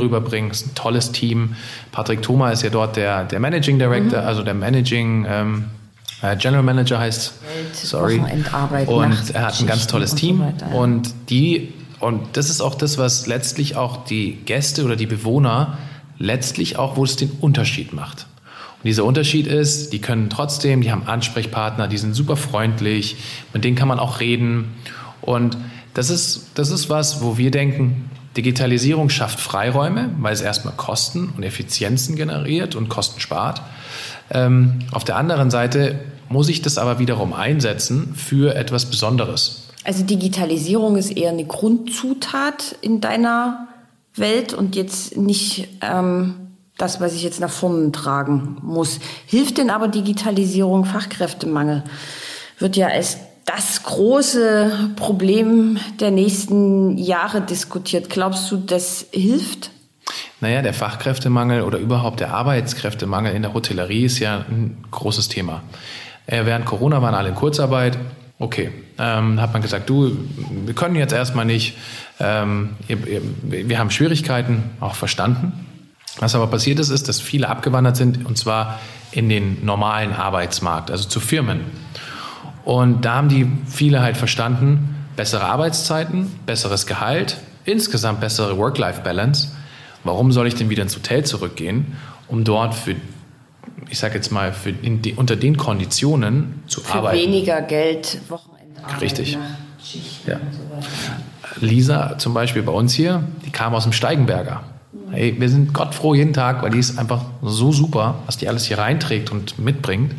[0.51, 1.55] ist ein tolles Team.
[1.91, 4.27] Patrick Thoma ist ja dort der, der Managing Director, mhm.
[4.27, 5.65] also der Managing ähm,
[6.21, 7.33] äh, General Manager heißt.
[7.73, 8.21] Sorry.
[8.85, 10.41] Und er hat ein ganz tolles Team.
[10.41, 14.95] Und, so und die und das ist auch das, was letztlich auch die Gäste oder
[14.95, 15.77] die Bewohner
[16.17, 18.25] letztlich auch, wo es den Unterschied macht.
[18.77, 23.17] Und dieser Unterschied ist, die können trotzdem, die haben Ansprechpartner, die sind super freundlich,
[23.53, 24.75] mit denen kann man auch reden.
[25.21, 25.57] Und
[25.93, 28.09] das ist, das ist was, wo wir denken,
[28.39, 33.61] Digitalisierung schafft Freiräume, weil es erstmal Kosten und Effizienzen generiert und Kosten spart.
[34.31, 35.99] Ähm, auf der anderen Seite
[36.29, 39.67] muss ich das aber wiederum einsetzen für etwas Besonderes.
[39.83, 43.67] Also Digitalisierung ist eher eine Grundzutat in deiner
[44.15, 46.35] Welt und jetzt nicht ähm,
[46.77, 48.99] das, was ich jetzt nach vorne tragen muss.
[49.25, 51.83] Hilft denn aber Digitalisierung Fachkräftemangel?
[52.57, 53.17] Wird ja als
[53.49, 58.09] das große Problem der nächsten Jahre diskutiert.
[58.09, 59.71] Glaubst du, das hilft?
[60.39, 65.63] Naja, der Fachkräftemangel oder überhaupt der Arbeitskräftemangel in der Hotellerie ist ja ein großes Thema.
[66.27, 67.97] Äh, während Corona waren alle in Kurzarbeit.
[68.37, 70.15] Okay, ähm, hat man gesagt, du,
[70.65, 71.75] wir können jetzt erstmal nicht,
[72.19, 75.65] ähm, wir haben Schwierigkeiten, auch verstanden.
[76.19, 78.79] Was aber passiert ist, ist, dass viele abgewandert sind und zwar
[79.11, 81.61] in den normalen Arbeitsmarkt, also zu Firmen.
[82.69, 89.47] Und da haben die viele halt verstanden, bessere Arbeitszeiten, besseres Gehalt, insgesamt bessere Work-Life-Balance.
[90.03, 92.93] Warum soll ich denn wieder ins Hotel zurückgehen, um dort für,
[93.89, 97.17] ich sage jetzt mal, für die, unter den Konditionen zu Für arbeiten?
[97.17, 98.79] weniger Geld, Wochenende.
[99.01, 99.35] Richtig.
[99.35, 99.57] ne?
[100.27, 100.39] Ja.
[101.59, 104.61] Lisa zum Beispiel bei uns hier, die kam aus dem Steigenberger.
[105.09, 108.47] Hey, wir sind Gott froh jeden Tag, weil die ist einfach so super, was die
[108.47, 110.13] alles hier reinträgt und mitbringt.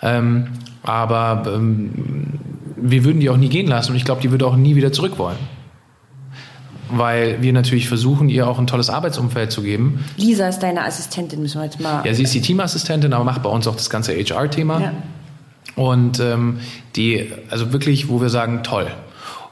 [0.00, 0.46] Ähm,
[0.82, 1.90] aber ähm,
[2.76, 4.92] wir würden die auch nie gehen lassen und ich glaube, die würde auch nie wieder
[4.92, 5.38] zurück wollen.
[6.90, 10.04] Weil wir natürlich versuchen, ihr auch ein tolles Arbeitsumfeld zu geben.
[10.16, 12.04] Lisa ist deine Assistentin, müssen wir jetzt mal.
[12.04, 14.80] Ja, sie ist die Teamassistentin, aber macht bei uns auch das ganze HR-Thema.
[14.80, 14.92] Ja.
[15.74, 16.58] Und ähm,
[16.96, 18.88] die, also wirklich, wo wir sagen, toll.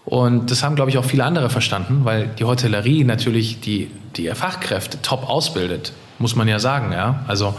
[0.05, 4.29] Und das haben, glaube ich, auch viele andere verstanden, weil die Hotellerie natürlich die, die
[4.29, 6.93] Fachkräfte top ausbildet, muss man ja sagen.
[6.93, 7.25] Ja?
[7.27, 7.55] Also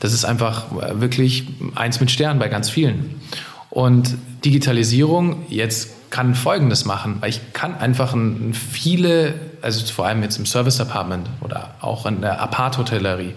[0.00, 3.20] das ist einfach äh, wirklich eins mit Stern bei ganz vielen.
[3.68, 10.22] Und Digitalisierung jetzt kann Folgendes machen, weil ich kann einfach ein, viele, also vor allem
[10.22, 13.34] jetzt im Service Department oder auch in der Apart-Hotellerie,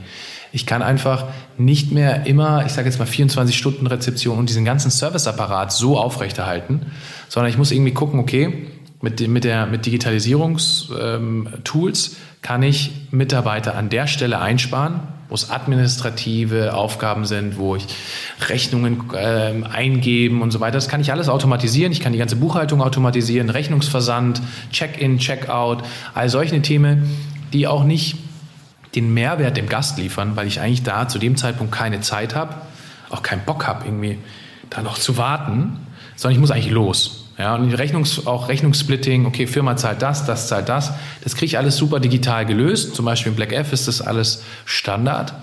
[0.52, 1.26] ich kann einfach
[1.58, 5.98] nicht mehr immer, ich sage jetzt mal 24 Stunden Rezeption und diesen ganzen Serviceapparat so
[5.98, 6.88] aufrechterhalten,
[7.28, 8.68] sondern ich muss irgendwie gucken, okay,
[9.02, 15.52] mit, dem- mit, der, mit Digitalisierungstools kann ich Mitarbeiter an der Stelle einsparen, wo es
[15.52, 17.86] administrative Aufgaben sind, wo ich
[18.48, 20.74] Rechnungen ähm, eingeben und so weiter.
[20.74, 21.92] Das kann ich alles automatisieren.
[21.92, 25.84] Ich kann die ganze Buchhaltung automatisieren, Rechnungsversand, Check-in, Check-out,
[26.16, 27.10] all solche Themen,
[27.54, 28.18] die auch nicht
[28.96, 32.56] den Mehrwert dem Gast liefern, weil ich eigentlich da zu dem Zeitpunkt keine Zeit habe,
[33.12, 34.18] auch keinen Bock habe, irgendwie
[34.72, 35.78] da noch zu warten,
[36.16, 37.19] sondern ich muss eigentlich los.
[37.40, 40.92] Ja, und Rechnungs, auch Rechnungssplitting, okay, Firma zahlt das, das zahlt das,
[41.24, 42.96] das kriege ich alles super digital gelöst.
[42.96, 45.34] Zum Beispiel in Black F ist das alles Standard.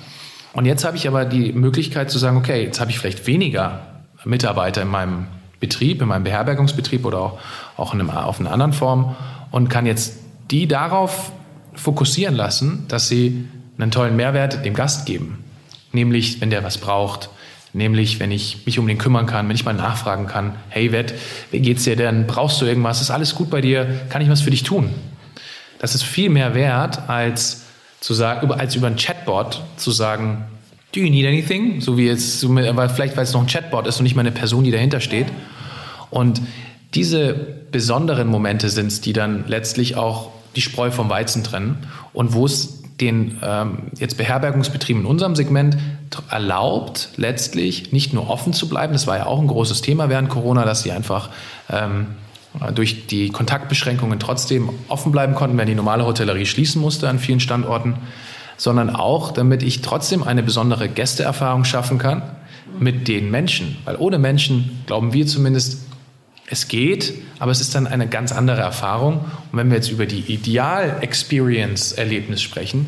[0.53, 3.81] Und jetzt habe ich aber die Möglichkeit zu sagen, okay, jetzt habe ich vielleicht weniger
[4.25, 5.27] Mitarbeiter in meinem
[5.59, 7.39] Betrieb, in meinem Beherbergungsbetrieb oder auch,
[7.79, 9.17] auch in einem, auf einer anderen Form
[9.51, 10.19] und kann jetzt
[10.51, 11.33] die darauf
[11.75, 15.45] fokussieren lassen, dass sie einen tollen Mehrwert dem Gast geben.
[15.93, 17.31] Nämlich, wenn der was braucht.
[17.77, 21.13] Nämlich, wenn ich mich um den kümmern kann, wenn ich mal nachfragen kann, hey Wett,
[21.51, 22.27] wie geht's dir denn?
[22.27, 23.03] Brauchst du irgendwas?
[23.03, 24.01] Ist alles gut bei dir?
[24.09, 24.95] Kann ich was für dich tun?
[25.79, 27.65] Das ist viel mehr wert, als
[28.01, 30.47] zu sagen, als über ein Chatbot zu sagen,
[30.95, 31.83] do you need anything?
[31.83, 34.65] So wie jetzt, vielleicht weil es noch ein Chatbot ist und nicht mal eine Person,
[34.65, 35.27] die dahinter steht.
[36.09, 36.41] Und
[36.95, 42.33] diese besonderen Momente sind es, die dann letztlich auch die Spreu vom Weizen trennen und
[42.33, 45.77] wo es den ähm, jetzt Beherbergungsbetrieben in unserem Segment
[46.31, 50.31] erlaubt, letztlich nicht nur offen zu bleiben, das war ja auch ein großes Thema während
[50.31, 51.31] Corona, dass sie einfach
[51.71, 52.07] ähm,
[52.75, 57.41] durch die Kontaktbeschränkungen trotzdem offen bleiben konnten, wenn die normale Hotellerie schließen musste an vielen
[57.41, 57.97] Standorten,
[58.57, 62.23] sondern auch, damit ich trotzdem eine besondere Gästeerfahrung schaffen kann
[62.79, 63.77] mit den Menschen.
[63.85, 65.87] Weil ohne Menschen, glauben wir zumindest,
[66.49, 69.25] es geht, aber es ist dann eine ganz andere Erfahrung.
[69.51, 72.87] Und wenn wir jetzt über die Ideal-Experience-Erlebnis sprechen,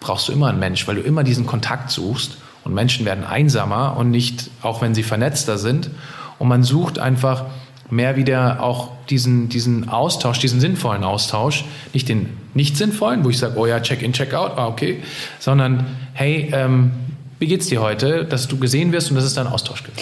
[0.00, 2.36] brauchst du immer einen Mensch, weil du immer diesen Kontakt suchst.
[2.62, 5.90] Und Menschen werden einsamer und nicht, auch wenn sie vernetzter sind.
[6.38, 7.44] Und man sucht einfach
[7.90, 11.64] mehr wieder auch diesen, diesen Austausch, diesen sinnvollen Austausch.
[11.92, 15.02] Nicht den nicht sinnvollen, wo ich sage, oh ja, Check-in, Check-out, ah, okay.
[15.40, 16.92] Sondern, hey, ähm,
[17.40, 20.00] wie geht's dir heute, dass du gesehen wirst und dass es da einen Austausch gibt?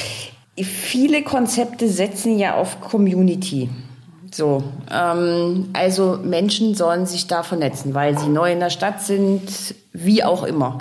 [0.56, 3.70] Viele Konzepte setzen ja auf Community.
[4.30, 9.74] So, ähm, also Menschen sollen sich da vernetzen, weil sie neu in der Stadt sind,
[9.92, 10.78] wie auch immer.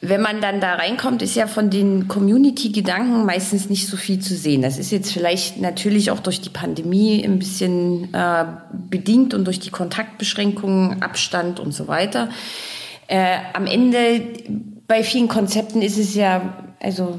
[0.00, 4.36] Wenn man dann da reinkommt, ist ja von den Community-Gedanken meistens nicht so viel zu
[4.36, 4.62] sehen.
[4.62, 9.58] Das ist jetzt vielleicht natürlich auch durch die Pandemie ein bisschen äh, bedingt und durch
[9.58, 12.28] die Kontaktbeschränkungen, Abstand und so weiter.
[13.08, 14.22] Äh, am Ende
[14.86, 17.18] bei vielen Konzepten ist es ja, also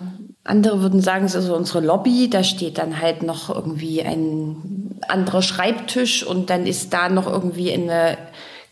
[0.50, 5.00] andere würden sagen, es ist so unsere Lobby, da steht dann halt noch irgendwie ein
[5.08, 8.18] anderer Schreibtisch und dann ist da noch irgendwie eine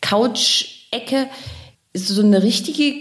[0.01, 1.27] Couch-Ecke.
[1.93, 2.93] So eine richtige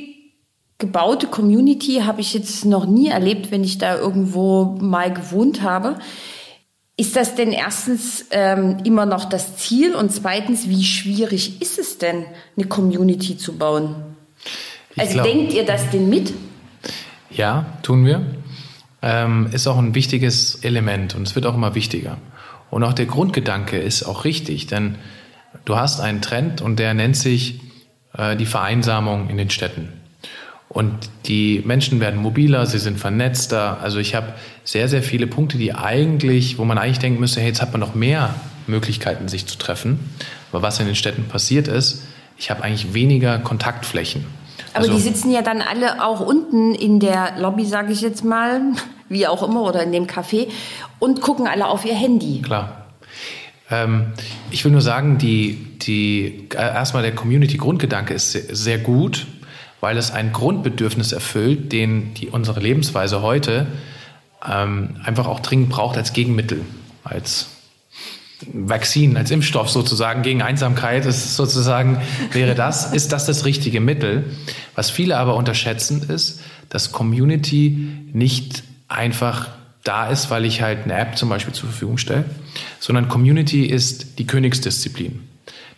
[0.78, 5.96] gebaute Community habe ich jetzt noch nie erlebt, wenn ich da irgendwo mal gewohnt habe.
[6.98, 11.98] Ist das denn erstens ähm, immer noch das Ziel und zweitens, wie schwierig ist es
[11.98, 12.24] denn,
[12.56, 14.16] eine Community zu bauen?
[14.94, 16.32] Ich also glaub- denkt ihr das denn mit?
[17.30, 18.24] Ja, tun wir.
[19.08, 22.18] Ähm, ist auch ein wichtiges Element und es wird auch immer wichtiger.
[22.70, 24.96] Und auch der Grundgedanke ist auch richtig, denn
[25.64, 27.60] du hast einen Trend und der nennt sich
[28.18, 29.92] äh, die Vereinsamung in den Städten.
[30.68, 30.92] Und
[31.26, 33.80] die Menschen werden mobiler, sie sind vernetzter.
[33.80, 34.34] Also ich habe
[34.64, 37.80] sehr, sehr viele Punkte, die eigentlich, wo man eigentlich denken müsste, hey, jetzt hat man
[37.80, 38.34] noch mehr
[38.66, 40.00] Möglichkeiten, sich zu treffen.
[40.50, 42.02] Aber was in den Städten passiert ist,
[42.38, 44.24] ich habe eigentlich weniger Kontaktflächen.
[44.76, 48.24] Aber also, die sitzen ja dann alle auch unten in der Lobby, sage ich jetzt
[48.24, 48.60] mal,
[49.08, 50.48] wie auch immer, oder in dem Café
[50.98, 52.42] und gucken alle auf ihr Handy.
[52.42, 52.86] Klar.
[53.70, 54.12] Ähm,
[54.50, 59.26] ich will nur sagen, die, die, äh, erstmal der Community-Grundgedanke ist sehr, sehr, gut,
[59.80, 63.66] weil es ein Grundbedürfnis erfüllt, den die, unsere Lebensweise heute
[64.48, 66.60] ähm, einfach auch dringend braucht als Gegenmittel,
[67.02, 67.55] als
[68.52, 74.24] Vakzin, als Impfstoff sozusagen gegen Einsamkeit ist sozusagen, wäre das, ist das das richtige Mittel.
[74.74, 79.48] Was viele aber unterschätzen ist, dass Community nicht einfach
[79.84, 82.24] da ist, weil ich halt eine App zum Beispiel zur Verfügung stelle,
[82.80, 85.20] sondern Community ist die Königsdisziplin.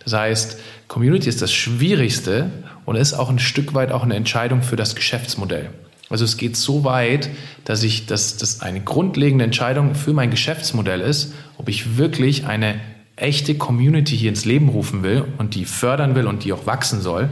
[0.05, 2.51] Das heißt, Community ist das Schwierigste
[2.87, 5.71] und ist auch ein Stück weit auch eine Entscheidung für das Geschäftsmodell.
[6.11, 7.29] Also es geht so weit,
[7.65, 12.81] dass ich, dass das eine grundlegende Entscheidung für mein Geschäftsmodell ist, ob ich wirklich eine
[13.17, 17.01] echte Community hier ins Leben rufen will und die fördern will und die auch wachsen
[17.01, 17.29] soll,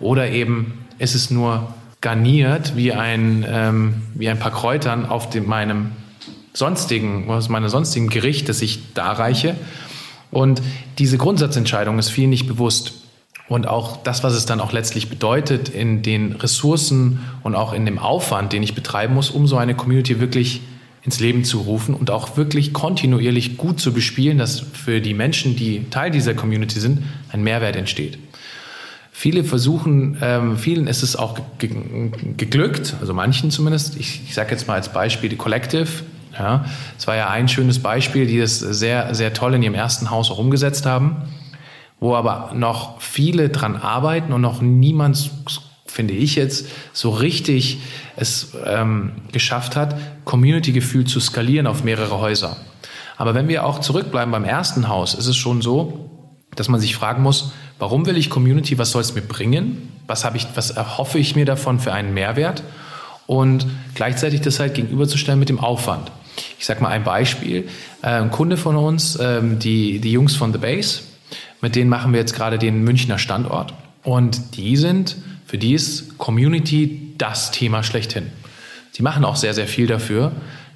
[0.00, 5.46] oder eben ist es nur garniert wie ein, ähm, wie ein paar Kräutern auf dem,
[5.46, 5.92] meinem
[6.52, 9.56] sonstigen, aus meiner sonstigen Gericht, das ich darreiche.
[10.30, 10.62] Und
[10.98, 12.94] diese Grundsatzentscheidung ist vielen nicht bewusst.
[13.48, 17.86] Und auch das, was es dann auch letztlich bedeutet in den Ressourcen und auch in
[17.86, 20.62] dem Aufwand, den ich betreiben muss, um so eine Community wirklich
[21.06, 25.56] ins Leben zu rufen und auch wirklich kontinuierlich gut zu bespielen, dass für die Menschen,
[25.56, 28.18] die Teil dieser Community sind, ein Mehrwert entsteht.
[29.12, 31.70] Viele versuchen, ähm, vielen ist es auch ge
[32.36, 33.96] geglückt, also manchen zumindest.
[33.98, 35.88] Ich, ich sage jetzt mal als Beispiel die Collective,
[36.38, 36.66] ja,
[37.06, 40.38] war ja ein schönes Beispiel, die das sehr, sehr toll in ihrem ersten Haus auch
[40.38, 41.22] umgesetzt haben,
[41.98, 45.30] wo aber noch viele dran arbeiten und noch niemand,
[45.96, 47.78] finde ich jetzt, so richtig
[48.16, 52.58] es ähm, geschafft hat, Community-Gefühl zu skalieren auf mehrere Häuser.
[53.16, 56.10] Aber wenn wir auch zurückbleiben beim ersten Haus, ist es schon so,
[56.54, 59.88] dass man sich fragen muss, warum will ich Community, was soll es mir bringen?
[60.06, 62.62] Was, habe ich, was erhoffe ich mir davon für einen Mehrwert?
[63.26, 66.12] Und gleichzeitig das halt gegenüberzustellen mit dem Aufwand.
[66.58, 67.68] Ich sage mal ein Beispiel.
[68.02, 71.00] Äh, ein Kunde von uns, ähm, die, die Jungs von The Base,
[71.62, 73.72] mit denen machen wir jetzt gerade den Münchner Standort.
[74.04, 75.16] Und die sind,
[75.46, 78.26] für die ist Community das Thema schlechthin.
[78.90, 80.32] Sie machen auch sehr, sehr viel dafür,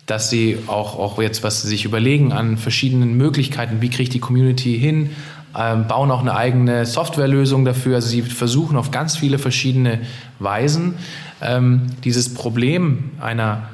[0.07, 4.09] dass sie auch, auch jetzt, was sie sich überlegen an verschiedenen Möglichkeiten, wie kriege ich
[4.11, 5.11] die Community hin,
[5.59, 7.97] ähm, bauen auch eine eigene Softwarelösung dafür.
[7.97, 10.01] Also sie versuchen auf ganz viele verschiedene
[10.39, 10.95] Weisen
[11.41, 13.69] ähm, dieses Problem einer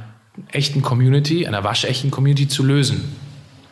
[0.52, 3.04] echten Community, einer waschechten Community zu lösen.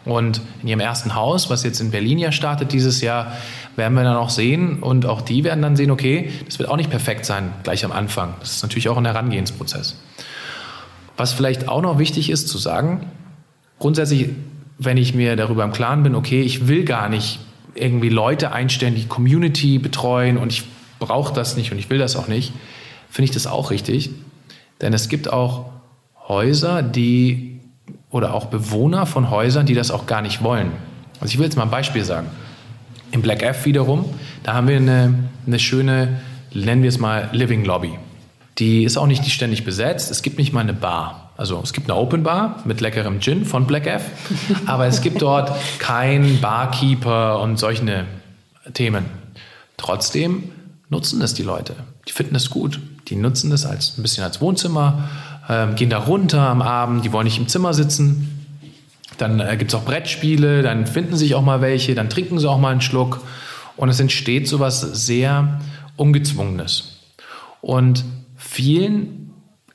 [0.04, 3.32] Und in ihrem ersten Haus, was jetzt in Berlin ja startet dieses Jahr,
[3.76, 6.76] werden wir dann auch sehen und auch die werden dann sehen, okay, das wird auch
[6.76, 8.34] nicht perfekt sein gleich am Anfang.
[8.40, 10.00] Das ist natürlich auch ein Herangehensprozess.
[11.16, 13.06] Was vielleicht auch noch wichtig ist zu sagen,
[13.78, 14.30] grundsätzlich,
[14.78, 17.38] wenn ich mir darüber im Klaren bin, okay, ich will gar nicht
[17.74, 20.64] irgendwie Leute einstellen, die Community betreuen und ich
[20.98, 22.52] brauche das nicht und ich will das auch nicht,
[23.10, 24.10] finde ich das auch richtig.
[24.80, 25.66] Denn es gibt auch
[26.28, 27.60] Häuser, die
[28.10, 30.72] oder auch Bewohner von Häusern, die das auch gar nicht wollen.
[31.20, 32.28] Also ich will jetzt mal ein Beispiel sagen.
[33.14, 34.06] Im Black F wiederum,
[34.42, 35.14] da haben wir eine,
[35.46, 36.20] eine schöne,
[36.52, 37.92] nennen wir es mal Living Lobby.
[38.58, 40.10] Die ist auch nicht ständig besetzt.
[40.10, 41.30] Es gibt nicht mal eine Bar.
[41.36, 44.02] Also es gibt eine Open Bar mit leckerem Gin von Black F,
[44.66, 48.04] aber es gibt dort keinen Barkeeper und solche
[48.72, 49.04] Themen.
[49.76, 50.50] Trotzdem
[50.90, 51.76] nutzen das die Leute.
[52.08, 52.80] Die finden es gut.
[53.06, 55.08] Die nutzen das als ein bisschen als Wohnzimmer
[55.48, 58.33] ähm, gehen da runter am Abend, die wollen nicht im Zimmer sitzen.
[59.18, 62.48] Dann äh, gibt es auch Brettspiele, dann finden sich auch mal welche, dann trinken sie
[62.48, 63.20] auch mal einen Schluck.
[63.76, 65.60] Und es entsteht sowas sehr
[65.96, 67.00] Ungezwungenes.
[67.60, 68.04] Und
[68.36, 69.32] vielen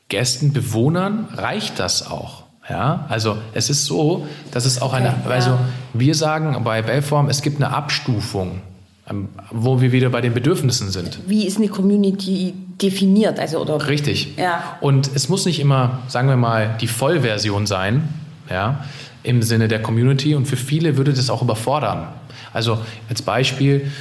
[0.07, 2.43] Gästen, Bewohnern reicht das auch.
[2.69, 5.57] Ja, also es ist so, dass es auch eine, also
[5.93, 8.61] wir sagen bei Bellform, es gibt eine Abstufung
[9.09, 11.19] ähm, wo wir wieder bei den Bedürfnissen sind.
[11.25, 13.39] Wie ist eine Community definiert?
[13.39, 13.87] Also, oder?
[13.87, 14.37] Richtig.
[14.37, 14.77] Ja.
[14.81, 18.07] Und es muss nicht immer, sagen wir mal, die Vollversion sein,
[18.49, 18.83] ja,
[19.23, 20.35] im Sinne der Community.
[20.35, 22.07] Und für viele würde das auch überfordern.
[22.53, 23.91] Also als Beispiel,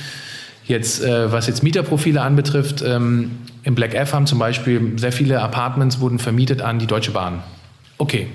[0.67, 5.41] jetzt, äh, was jetzt Mieterprofile anbetrifft, ähm, im Black F haben zum Beispiel sehr viele
[5.41, 7.43] Apartments wurden vermietet an die Deutsche Bahn.
[7.99, 8.29] Okay,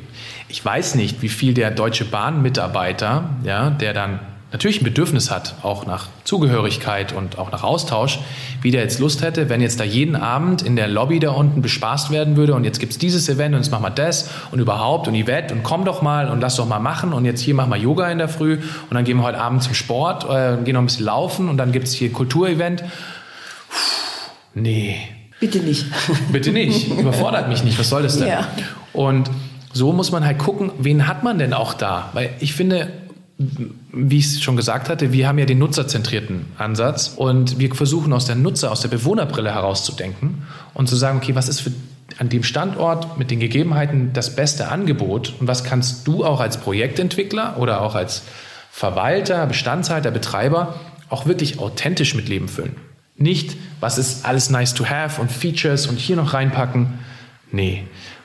[0.49, 4.19] ich weiß nicht, wie viel der Deutsche Bahn-Mitarbeiter, ja, der dann
[4.53, 8.19] natürlich ein Bedürfnis hat, auch nach Zugehörigkeit und auch nach Austausch,
[8.61, 11.61] wie der jetzt Lust hätte, wenn jetzt da jeden Abend in der Lobby da unten
[11.61, 14.59] bespaßt werden würde und jetzt gibt es dieses Event und jetzt machen wir das und
[14.59, 17.55] überhaupt und Yvette und komm doch mal und lass doch mal machen und jetzt hier
[17.55, 20.63] machen wir Yoga in der Früh und dann gehen wir heute Abend zum Sport, äh,
[20.63, 22.83] gehen noch ein bisschen laufen und dann gibt es hier Kulturevent.
[24.53, 24.97] Nee.
[25.39, 25.87] Bitte nicht.
[26.31, 26.89] Bitte nicht.
[26.89, 27.79] Überfordert mich nicht.
[27.79, 28.27] Was soll das denn?
[28.27, 28.47] Ja.
[28.93, 29.31] Und
[29.73, 32.11] so muss man halt gucken, wen hat man denn auch da?
[32.13, 32.91] Weil ich finde,
[33.37, 38.13] wie ich es schon gesagt hatte, wir haben ja den nutzerzentrierten Ansatz und wir versuchen
[38.13, 41.71] aus der Nutzer, aus der Bewohnerbrille herauszudenken und zu sagen, okay, was ist für
[42.19, 46.57] an dem Standort mit den Gegebenheiten das beste Angebot und was kannst du auch als
[46.57, 48.23] Projektentwickler oder auch als
[48.71, 50.75] Verwalter, Bestandshalter, Betreiber
[51.09, 52.75] auch wirklich authentisch mit Leben füllen.
[53.15, 56.99] Nicht, was ist alles nice to have und Features und hier noch reinpacken.
[57.51, 57.83] Nee,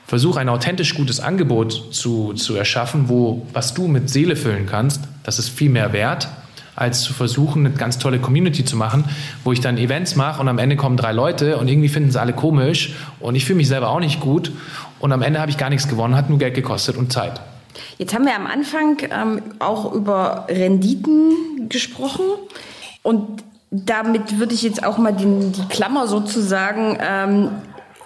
[0.09, 5.01] versuch ein authentisch gutes Angebot zu, zu erschaffen, wo was du mit Seele füllen kannst,
[5.21, 6.29] das ist viel mehr wert,
[6.75, 9.03] als zu versuchen, eine ganz tolle Community zu machen,
[9.43, 12.19] wo ich dann Events mache und am Ende kommen drei Leute und irgendwie finden sie
[12.19, 14.51] alle komisch und ich fühle mich selber auch nicht gut
[14.99, 17.39] und am Ende habe ich gar nichts gewonnen, hat nur Geld gekostet und Zeit.
[17.99, 22.25] Jetzt haben wir am Anfang ähm, auch über Renditen gesprochen
[23.03, 27.51] und damit würde ich jetzt auch mal den, die Klammer sozusagen ähm,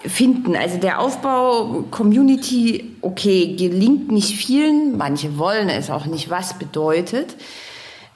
[0.05, 0.55] finden.
[0.55, 7.35] Also der Aufbau Community, okay, gelingt nicht vielen, manche wollen es auch nicht, was bedeutet.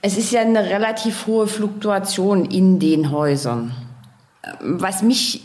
[0.02, 3.72] Es ist ja eine relativ hohe Fluktuation in den Häusern.
[4.62, 5.44] Was mich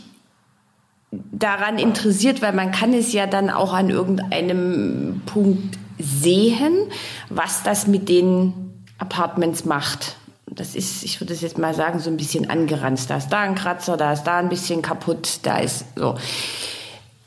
[1.11, 6.73] daran interessiert, weil man kann es ja dann auch an irgendeinem Punkt sehen,
[7.29, 8.53] was das mit den
[8.97, 10.17] Apartments macht.
[10.55, 13.09] Das ist, ich würde es jetzt mal sagen, so ein bisschen angeranzt.
[13.09, 16.15] Da ist da ein Kratzer, da ist da ein bisschen kaputt, da ist so.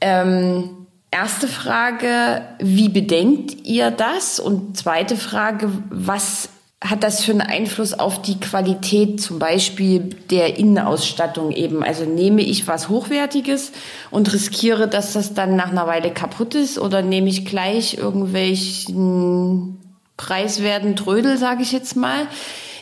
[0.01, 4.39] Ähm, erste Frage, wie bedenkt ihr das?
[4.39, 6.51] Und zweite Frage, was
[6.85, 11.83] hat das für einen Einfluss auf die Qualität zum Beispiel der Innenausstattung eben?
[11.83, 13.73] Also nehme ich was Hochwertiges
[14.11, 19.79] und riskiere, dass das dann nach einer Weile kaputt ist oder nehme ich gleich irgendwelchen
[20.17, 22.27] preiswerten Trödel, sage ich jetzt mal,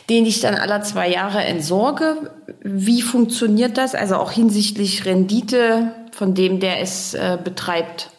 [0.09, 2.31] den ich dann alle zwei Jahre entsorge?
[2.61, 3.95] Wie funktioniert das?
[3.95, 8.09] Also auch hinsichtlich Rendite von dem, der es äh, betreibt.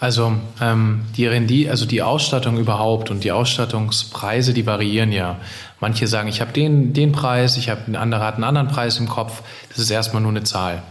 [0.00, 5.38] Also ähm, die Rendite, also die Ausstattung überhaupt und die Ausstattungspreise, die variieren ja.
[5.80, 9.08] Manche sagen, ich habe den, den Preis, ich habe ein hat einen anderen Preis im
[9.08, 9.42] Kopf.
[9.68, 10.82] Das ist erstmal nur eine Zahl.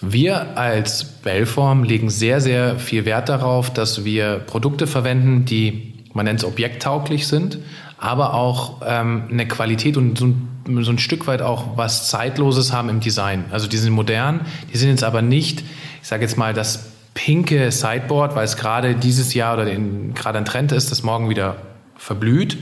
[0.00, 6.24] Wir als Bellform legen sehr, sehr viel Wert darauf, dass wir Produkte verwenden, die, man
[6.24, 7.58] nennt es objekttauglich sind,
[8.02, 12.72] aber auch ähm, eine Qualität und so ein, so ein Stück weit auch was Zeitloses
[12.72, 13.44] haben im Design.
[13.52, 14.40] Also die sind modern,
[14.72, 15.62] die sind jetzt aber nicht,
[16.02, 20.44] ich sage jetzt mal, das pinke Sideboard, weil es gerade dieses Jahr oder gerade ein
[20.44, 21.58] Trend ist, das morgen wieder
[21.96, 22.58] verblüht,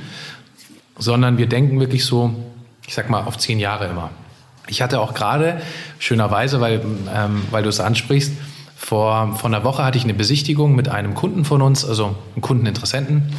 [0.99, 2.34] sondern wir denken wirklich so,
[2.86, 4.11] ich sag mal, auf zehn Jahre immer.
[4.68, 5.62] Ich hatte auch gerade,
[5.99, 6.82] schönerweise, weil,
[7.16, 8.34] ähm, weil du es ansprichst,
[8.76, 12.43] vor, vor einer Woche hatte ich eine Besichtigung mit einem Kunden von uns, also einem
[12.43, 13.32] Kundeninteressenten.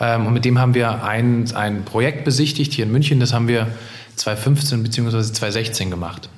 [0.00, 3.20] Ähm, und mit dem haben wir ein, ein Projekt besichtigt hier in München.
[3.20, 3.68] Das haben wir
[4.16, 5.10] 2015 bzw.
[5.10, 6.28] 2016 gemacht.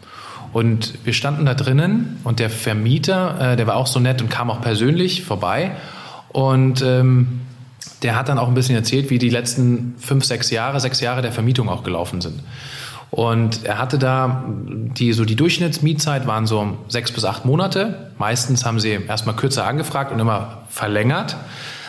[0.53, 4.29] Und wir standen da drinnen und der Vermieter, äh, der war auch so nett und
[4.29, 5.73] kam auch persönlich vorbei.
[6.29, 7.41] Und ähm,
[8.03, 11.23] der hat dann auch ein bisschen erzählt, wie die letzten fünf, sechs Jahre, sechs Jahre
[11.23, 12.41] der Vermietung auch gelaufen sind.
[13.11, 18.11] Und er hatte da, die, so die Durchschnittsmietzeit waren so sechs bis acht Monate.
[18.19, 21.37] Meistens haben sie erstmal kürzer angefragt und immer verlängert.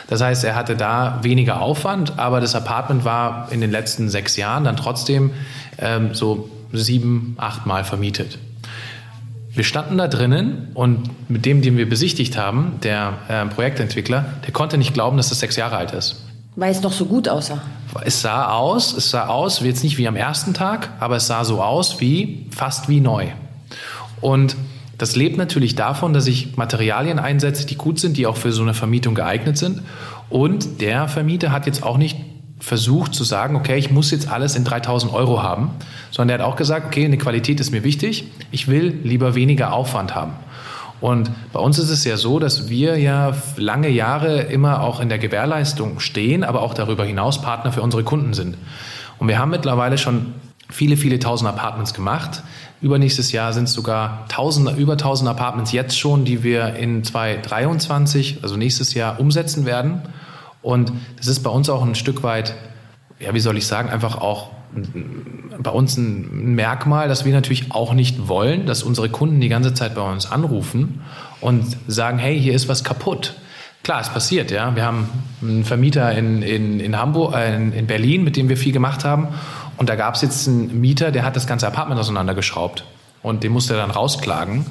[0.08, 4.36] Das heißt, er hatte da weniger Aufwand, aber das Apartment war in den letzten sechs
[4.36, 5.30] Jahren dann trotzdem
[5.78, 8.38] ähm, so sieben, acht Mal vermietet.
[9.54, 14.52] Wir standen da drinnen und mit dem, den wir besichtigt haben, der äh, Projektentwickler, der
[14.52, 16.24] konnte nicht glauben, dass das sechs Jahre alt ist.
[16.56, 17.62] Weil es noch so gut aussah.
[18.04, 21.44] Es sah aus, es sah aus, jetzt nicht wie am ersten Tag, aber es sah
[21.44, 23.28] so aus wie fast wie neu.
[24.20, 24.56] Und
[24.98, 28.62] das lebt natürlich davon, dass ich Materialien einsetze, die gut sind, die auch für so
[28.62, 29.82] eine Vermietung geeignet sind.
[30.30, 32.16] Und der Vermieter hat jetzt auch nicht
[32.60, 35.70] versucht zu sagen, okay, ich muss jetzt alles in 3000 Euro haben,
[36.10, 39.72] sondern er hat auch gesagt, okay, eine Qualität ist mir wichtig, ich will lieber weniger
[39.72, 40.32] Aufwand haben.
[41.00, 45.10] Und bei uns ist es ja so, dass wir ja lange Jahre immer auch in
[45.10, 48.56] der Gewährleistung stehen, aber auch darüber hinaus Partner für unsere Kunden sind.
[49.18, 50.32] Und wir haben mittlerweile schon
[50.70, 52.42] viele, viele tausend Apartments gemacht.
[52.80, 58.40] Übernächstes Jahr sind es sogar tausend, über tausend Apartments jetzt schon, die wir in 2023,
[58.42, 60.02] also nächstes Jahr, umsetzen werden.
[60.62, 62.54] Und das ist bei uns auch ein Stück weit,
[63.20, 64.50] ja, wie soll ich sagen, einfach auch
[65.58, 69.72] bei uns ein Merkmal, dass wir natürlich auch nicht wollen, dass unsere Kunden die ganze
[69.72, 71.02] Zeit bei uns anrufen
[71.40, 73.34] und sagen, hey, hier ist was kaputt.
[73.84, 74.74] Klar, es passiert, ja.
[74.74, 75.08] Wir haben
[75.42, 79.28] einen Vermieter in, in, in Hamburg, äh, in Berlin, mit dem wir viel gemacht haben.
[79.76, 82.84] Und da gab es jetzt einen Mieter, der hat das ganze Apartment auseinandergeschraubt.
[83.22, 84.66] Und den musste er dann rausklagen.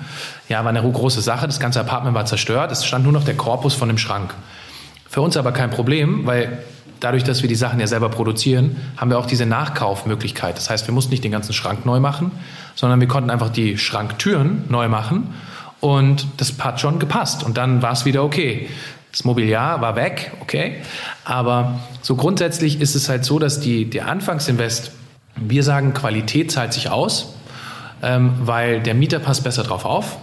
[0.47, 1.47] Ja, war eine große Sache.
[1.47, 2.71] Das ganze Apartment war zerstört.
[2.71, 4.33] Es stand nur noch der Korpus von dem Schrank.
[5.09, 6.63] Für uns aber kein Problem, weil
[6.99, 10.57] dadurch, dass wir die Sachen ja selber produzieren, haben wir auch diese Nachkaufmöglichkeit.
[10.57, 12.31] Das heißt, wir mussten nicht den ganzen Schrank neu machen,
[12.75, 15.33] sondern wir konnten einfach die Schranktüren neu machen
[15.79, 18.69] und das hat schon gepasst und dann war es wieder okay.
[19.13, 20.77] Das Mobiliar war weg, okay.
[21.23, 24.91] Aber so grundsätzlich ist es halt so, dass die, der Anfangsinvest,
[25.35, 27.35] wir sagen, Qualität zahlt sich aus,
[28.01, 30.17] ähm, weil der Mieter passt besser drauf auf.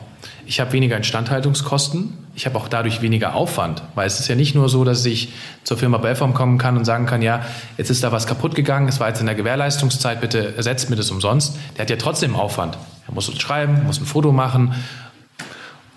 [0.44, 2.18] Ich habe weniger Instandhaltungskosten.
[2.34, 5.32] Ich habe auch dadurch weniger Aufwand, weil es ist ja nicht nur so, dass ich
[5.62, 7.44] zur Firma Belform kommen kann und sagen kann, ja,
[7.78, 10.96] jetzt ist da was kaputt gegangen, es war jetzt in der Gewährleistungszeit, bitte ersetzt mir
[10.96, 11.56] das umsonst.
[11.76, 12.76] Der hat ja trotzdem Aufwand.
[13.06, 14.74] Er muss uns schreiben, muss ein Foto machen,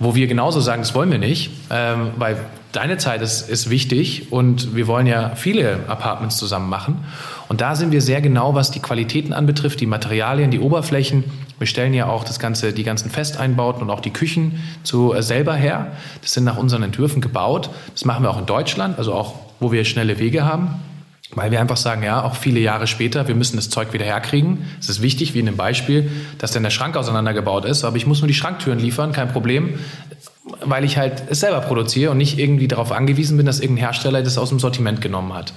[0.03, 2.37] wo wir genauso sagen, das wollen wir nicht, ähm, weil
[2.71, 7.03] deine Zeit ist, ist wichtig und wir wollen ja viele Apartments zusammen machen.
[7.47, 11.23] Und da sind wir sehr genau, was die Qualitäten anbetrifft, die Materialien, die Oberflächen.
[11.59, 15.21] Wir stellen ja auch das ganze, die ganzen Festeinbauten und auch die Küchen zu, äh,
[15.21, 15.91] selber her.
[16.21, 17.69] Das sind nach unseren Entwürfen gebaut.
[17.93, 20.79] Das machen wir auch in Deutschland, also auch, wo wir schnelle Wege haben.
[21.35, 24.65] Weil wir einfach sagen, ja, auch viele Jahre später, wir müssen das Zeug wieder herkriegen.
[24.79, 28.05] Es ist wichtig, wie in dem Beispiel, dass dann der Schrank auseinandergebaut ist, aber ich
[28.05, 29.79] muss nur die Schranktüren liefern, kein Problem,
[30.61, 34.21] weil ich halt es selber produziere und nicht irgendwie darauf angewiesen bin, dass irgendein Hersteller
[34.21, 35.53] das aus dem Sortiment genommen hat.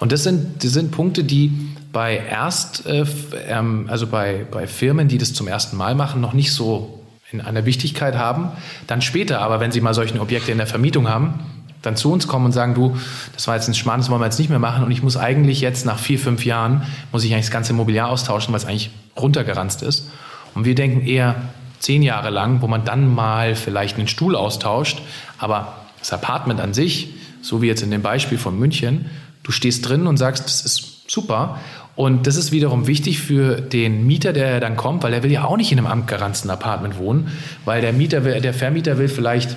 [0.00, 1.52] Und das sind, das sind Punkte, die
[1.92, 3.04] bei erst, äh,
[3.48, 7.00] ähm, also bei, bei Firmen, die das zum ersten Mal machen, noch nicht so
[7.32, 8.50] in einer Wichtigkeit haben.
[8.86, 11.40] Dann später, aber wenn sie mal solche Objekte in der Vermietung haben,
[11.82, 12.96] dann zu uns kommen und sagen, du,
[13.34, 14.84] das war jetzt ein Schmarrn, das wollen wir jetzt nicht mehr machen.
[14.84, 18.08] Und ich muss eigentlich jetzt nach vier, fünf Jahren, muss ich eigentlich das ganze Mobiliar
[18.08, 20.10] austauschen, weil es eigentlich runtergeranzt ist.
[20.54, 21.36] Und wir denken eher
[21.78, 25.00] zehn Jahre lang, wo man dann mal vielleicht einen Stuhl austauscht,
[25.38, 27.10] aber das Apartment an sich,
[27.42, 29.06] so wie jetzt in dem Beispiel von München,
[29.42, 31.58] du stehst drin und sagst, das ist super.
[31.94, 35.44] Und das ist wiederum wichtig für den Mieter, der dann kommt, weil der will ja
[35.44, 37.32] auch nicht in einem amtgeranzten Apartment wohnen,
[37.64, 39.56] weil der Mieter will, der Vermieter will vielleicht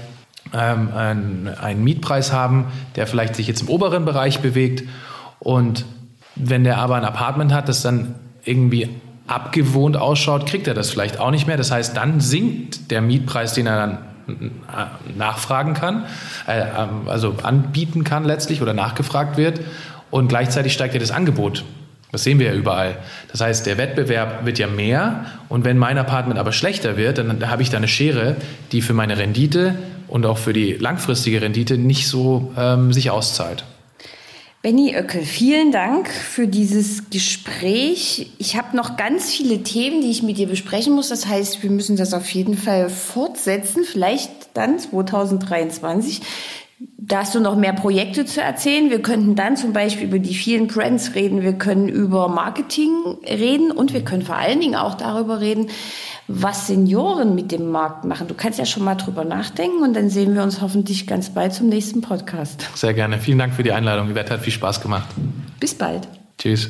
[0.54, 4.84] ähm, einen, einen Mietpreis haben, der vielleicht sich jetzt im oberen Bereich bewegt.
[5.40, 5.86] Und
[6.36, 8.90] wenn der aber ein Apartment hat, das dann irgendwie
[9.28, 11.58] abgewohnt ausschaut, kriegt er das vielleicht auch nicht mehr.
[11.58, 13.98] Das heißt, dann sinkt der Mietpreis, den er dann
[14.28, 16.06] äh, nachfragen kann,
[16.48, 19.62] äh, ähm, also anbieten kann letztlich oder nachgefragt wird.
[20.10, 21.64] Und gleichzeitig steigt ja das Angebot.
[22.12, 22.98] Das sehen wir ja überall.
[23.32, 27.50] Das heißt, der Wettbewerb wird ja mehr und wenn mein Apartment aber schlechter wird, dann
[27.50, 28.36] habe ich da eine Schere,
[28.72, 29.76] die für meine Rendite
[30.08, 33.64] und auch für die langfristige Rendite nicht so ähm, sich auszahlt.
[34.62, 38.32] Benny Oeckel, vielen Dank für dieses Gespräch.
[38.38, 41.10] Ich habe noch ganz viele Themen, die ich mit dir besprechen muss.
[41.10, 46.22] Das heißt, wir müssen das auf jeden Fall fortsetzen, vielleicht dann 2023.
[46.98, 48.90] Da hast du noch mehr Projekte zu erzählen.
[48.90, 51.42] Wir könnten dann zum Beispiel über die vielen Brands reden.
[51.42, 55.70] Wir können über Marketing reden und wir können vor allen Dingen auch darüber reden,
[56.28, 58.28] was Senioren mit dem Markt machen.
[58.28, 61.54] Du kannst ja schon mal drüber nachdenken und dann sehen wir uns hoffentlich ganz bald
[61.54, 62.70] zum nächsten Podcast.
[62.76, 63.20] Sehr gerne.
[63.20, 64.08] Vielen Dank für die Einladung.
[64.08, 65.10] Die Wette hat viel Spaß gemacht.
[65.60, 66.08] Bis bald.
[66.38, 66.70] Tschüss.